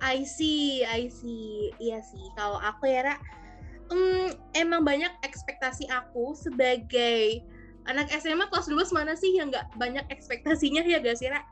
I 0.01 0.25
see, 0.25 0.81
I 0.81 1.13
see. 1.13 1.69
Iya 1.77 2.01
sih. 2.01 2.25
Kalau 2.33 2.57
aku 2.57 2.89
ya, 2.89 3.05
Ra, 3.05 3.15
hmm, 3.93 4.57
emang 4.57 4.81
banyak 4.81 5.13
ekspektasi 5.21 5.85
aku 5.93 6.33
sebagai 6.33 7.45
anak 7.85 8.09
SMA 8.17 8.49
kelas 8.49 8.65
12 8.65 8.89
mana 8.93 9.13
sih 9.13 9.37
yang 9.37 9.53
nggak 9.53 9.77
banyak 9.77 10.05
ekspektasinya 10.09 10.81
ya 10.81 10.97
gak 10.97 11.21
sih, 11.21 11.29
Ra? 11.29 11.45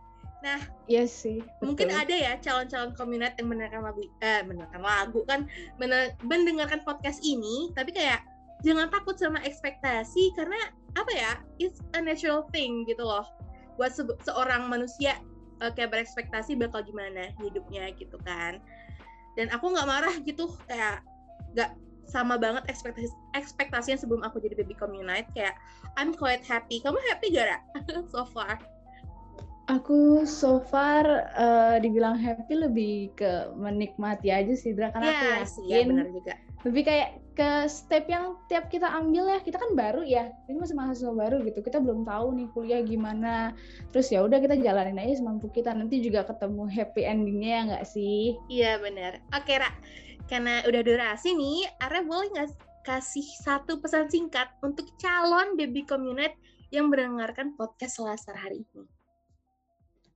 Iya 0.89 1.05
sih. 1.05 1.43
Mungkin 1.59 1.91
betul. 1.91 2.01
ada 2.01 2.15
ya 2.15 2.33
calon-calon 2.39 2.91
komunitas 2.95 3.35
yang 3.37 3.47
mendengarkan 3.51 3.83
lagu, 3.85 4.01
eh, 4.23 4.41
mendengarkan 4.47 4.83
lagu 4.83 5.19
kan, 5.27 5.45
men- 5.77 6.15
mendengarkan 6.23 6.81
podcast 6.87 7.19
ini, 7.21 7.69
tapi 7.75 7.91
kayak 7.91 8.23
jangan 8.63 8.87
takut 8.87 9.15
sama 9.19 9.39
ekspektasi 9.43 10.33
karena 10.35 10.57
apa 10.95 11.11
ya, 11.13 11.31
it's 11.61 11.79
a 11.95 11.99
natural 12.01 12.47
thing 12.55 12.87
gitu 12.87 13.03
loh. 13.03 13.27
Buat 13.75 13.95
se- 13.95 14.19
seorang 14.25 14.67
manusia 14.71 15.19
eh, 15.59 15.71
kayak 15.75 15.91
berekspektasi 15.91 16.55
bakal 16.55 16.81
gimana 16.87 17.35
hidupnya 17.43 17.91
gitu 17.99 18.15
kan. 18.23 18.63
Dan 19.35 19.51
aku 19.51 19.75
nggak 19.75 19.87
marah 19.87 20.15
gitu, 20.23 20.55
kayak 20.71 21.03
nggak 21.53 21.71
sama 22.09 22.41
banget 22.41 22.65
ekspektasi 22.65 23.13
ekspektasinya 23.37 24.01
sebelum 24.01 24.25
aku 24.25 24.41
jadi 24.41 24.57
baby 24.57 24.73
community 24.73 25.29
kayak 25.37 25.53
I'm 25.93 26.17
quite 26.17 26.41
happy. 26.41 26.81
Kamu 26.81 26.97
happy 27.05 27.37
gak, 27.37 27.61
so 28.13 28.25
far? 28.25 28.57
Aku 29.69 30.25
so 30.25 30.65
far 30.65 31.05
eh, 31.37 31.75
dibilang 31.77 32.17
happy 32.17 32.57
lebih 32.57 33.13
ke 33.13 33.53
menikmati 33.53 34.33
aja 34.33 34.49
sih, 34.57 34.73
Dra. 34.73 34.89
Karena 34.89 35.13
aku 35.13 35.25
Ya 35.29 35.37
sih, 35.45 35.63
ya 35.69 35.75
yakin 35.85 35.89
benar 35.93 36.07
juga. 36.09 36.33
lebih 36.59 36.83
kayak 36.83 37.09
ke 37.39 37.49
step 37.71 38.03
yang 38.11 38.35
tiap 38.51 38.67
kita 38.67 38.83
ambil 38.83 39.31
ya 39.31 39.39
kita 39.39 39.55
kan 39.55 39.71
baru 39.71 40.03
ya 40.03 40.27
ini 40.51 40.59
masih 40.59 40.75
mahasiswa 40.75 41.15
baru 41.15 41.39
gitu 41.47 41.63
kita 41.63 41.79
belum 41.79 42.03
tahu 42.03 42.35
nih 42.35 42.51
kuliah 42.51 42.83
gimana 42.83 43.55
terus 43.95 44.11
ya 44.11 44.27
udah 44.27 44.43
kita 44.43 44.59
jalanin 44.59 44.99
aja 44.99 45.23
semampu 45.23 45.47
kita 45.47 45.71
nanti 45.71 46.03
juga 46.03 46.27
ketemu 46.27 46.67
happy 46.67 47.07
endingnya 47.07 47.47
ya 47.47 47.61
nggak 47.71 47.85
sih 47.87 48.35
Iya 48.51 48.83
benar. 48.83 49.23
Oke 49.31 49.55
Ra, 49.55 49.71
karena 50.27 50.59
udah 50.67 50.81
durasi 50.83 51.31
nih, 51.31 51.63
Ara 51.79 52.03
boleh 52.03 52.27
nggak 52.27 52.51
kasih 52.83 53.23
satu 53.39 53.79
pesan 53.79 54.11
singkat 54.11 54.51
untuk 54.59 54.91
calon 54.99 55.55
baby 55.55 55.87
community 55.87 56.35
yang 56.75 56.91
mendengarkan 56.91 57.55
podcast 57.55 58.03
Selasar 58.03 58.35
hari 58.35 58.67
ini? 58.67 58.83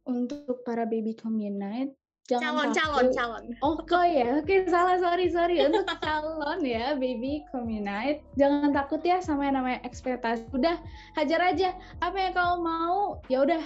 Untuk 0.04 0.62
para 0.68 0.84
baby 0.84 1.16
community 1.16 1.96
jangan 2.24 2.72
Calon, 2.72 2.72
calon, 2.72 3.04
takut. 3.04 3.16
calon. 3.20 3.44
Oh 3.60 3.76
kok 3.84 4.08
ya, 4.08 4.40
oke 4.40 4.56
salah 4.72 4.96
sorry 4.96 5.28
sorry 5.28 5.60
untuk 5.60 5.84
calon 6.08 6.64
ya 6.64 6.96
baby 6.96 7.44
community 7.52 8.24
jangan 8.40 8.72
takut 8.72 9.04
ya 9.04 9.20
sama 9.20 9.52
yang 9.52 9.60
namanya 9.60 9.84
ekspektasi. 9.84 10.48
Udah 10.56 10.80
hajar 11.20 11.40
aja 11.44 11.76
apa 12.00 12.16
yang 12.16 12.32
kau 12.32 12.56
mau 12.64 13.20
ya 13.28 13.44
udah 13.44 13.60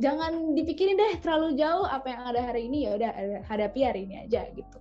jangan 0.00 0.52
dipikirin 0.52 1.00
deh 1.00 1.20
terlalu 1.24 1.56
jauh 1.56 1.88
apa 1.88 2.12
yang 2.12 2.22
ada 2.28 2.40
hari 2.44 2.68
ini 2.68 2.88
ya 2.88 2.90
udah 2.96 3.10
hadapi 3.48 3.80
hari 3.84 4.04
ini 4.04 4.28
aja 4.28 4.48
gitu. 4.52 4.78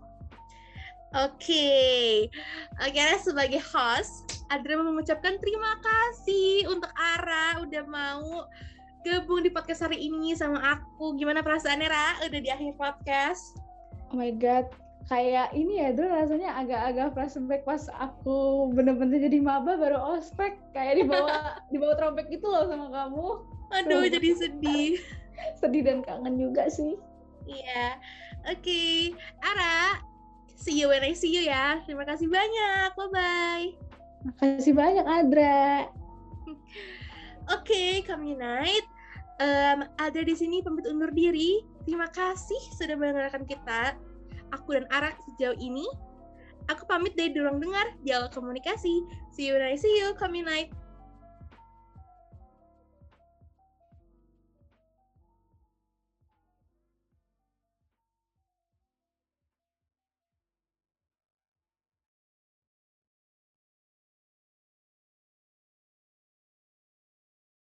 Oke, 1.12 2.32
akhirnya 2.80 3.20
sebagai 3.20 3.60
host, 3.60 4.48
Adra 4.48 4.80
mengucapkan 4.80 5.36
terima 5.44 5.76
kasih 5.84 6.72
untuk 6.72 6.88
Ara 6.96 7.60
udah 7.68 7.84
mau 7.84 8.48
gabung 9.02 9.42
di 9.42 9.50
podcast 9.50 9.82
hari 9.82 9.98
ini 9.98 10.38
sama 10.38 10.62
aku. 10.62 11.18
Gimana 11.18 11.42
perasaannya 11.42 11.90
Ra? 11.90 12.08
Udah 12.26 12.40
di 12.42 12.50
akhir 12.54 12.78
podcast? 12.78 13.58
Oh 14.14 14.20
my 14.20 14.30
god, 14.38 14.70
kayak 15.10 15.50
ini 15.58 15.82
ya 15.82 15.90
dulu 15.96 16.12
rasanya 16.14 16.54
agak-agak 16.62 17.16
flashback 17.18 17.64
pas 17.66 17.90
aku 17.98 18.70
bener-bener 18.76 19.26
jadi 19.26 19.40
maba 19.42 19.80
baru 19.80 19.98
ospek 20.18 20.60
kayak 20.76 21.02
dibawa 21.02 21.56
dibawa 21.74 21.94
trompet 21.98 22.30
gitu 22.30 22.46
loh 22.46 22.70
sama 22.70 22.92
kamu. 22.94 23.28
Aduh, 23.82 24.06
jadi 24.06 24.30
sedih. 24.36 25.00
sedih 25.64 25.82
dan 25.82 26.06
kangen 26.06 26.38
juga 26.38 26.70
sih. 26.70 27.00
Iya. 27.50 27.98
Oke, 28.50 28.62
okay. 28.62 28.98
Ara, 29.42 30.02
see 30.54 30.78
you 30.78 30.90
when 30.90 31.02
I 31.02 31.14
see 31.16 31.32
you 31.34 31.46
ya. 31.46 31.82
Terima 31.88 32.06
kasih 32.06 32.28
banyak. 32.30 32.90
Bye-bye. 32.94 33.66
Makasih 34.22 34.74
banyak, 34.78 35.06
Adra. 35.08 35.90
Oke, 37.52 37.68
okay, 37.68 37.92
Communite. 38.08 38.88
Um, 39.44 39.84
ada 40.00 40.22
di 40.24 40.32
sini 40.32 40.64
pamit 40.64 40.88
undur 40.88 41.12
diri. 41.12 41.60
Terima 41.84 42.08
kasih 42.08 42.62
sudah 42.80 42.96
mendengarkan 42.96 43.44
kita. 43.44 44.00
Aku 44.56 44.80
dan 44.80 44.88
Ara 44.88 45.12
sejauh 45.28 45.60
ini. 45.60 45.84
Aku 46.72 46.88
pamit 46.88 47.12
dari 47.20 47.36
ruang 47.36 47.60
dengar, 47.60 47.92
dialog 48.08 48.32
komunikasi. 48.32 49.04
See 49.36 49.52
you 49.52 49.60
I 49.60 49.76
see 49.76 49.92
you, 50.00 50.16
Communite. 50.16 50.72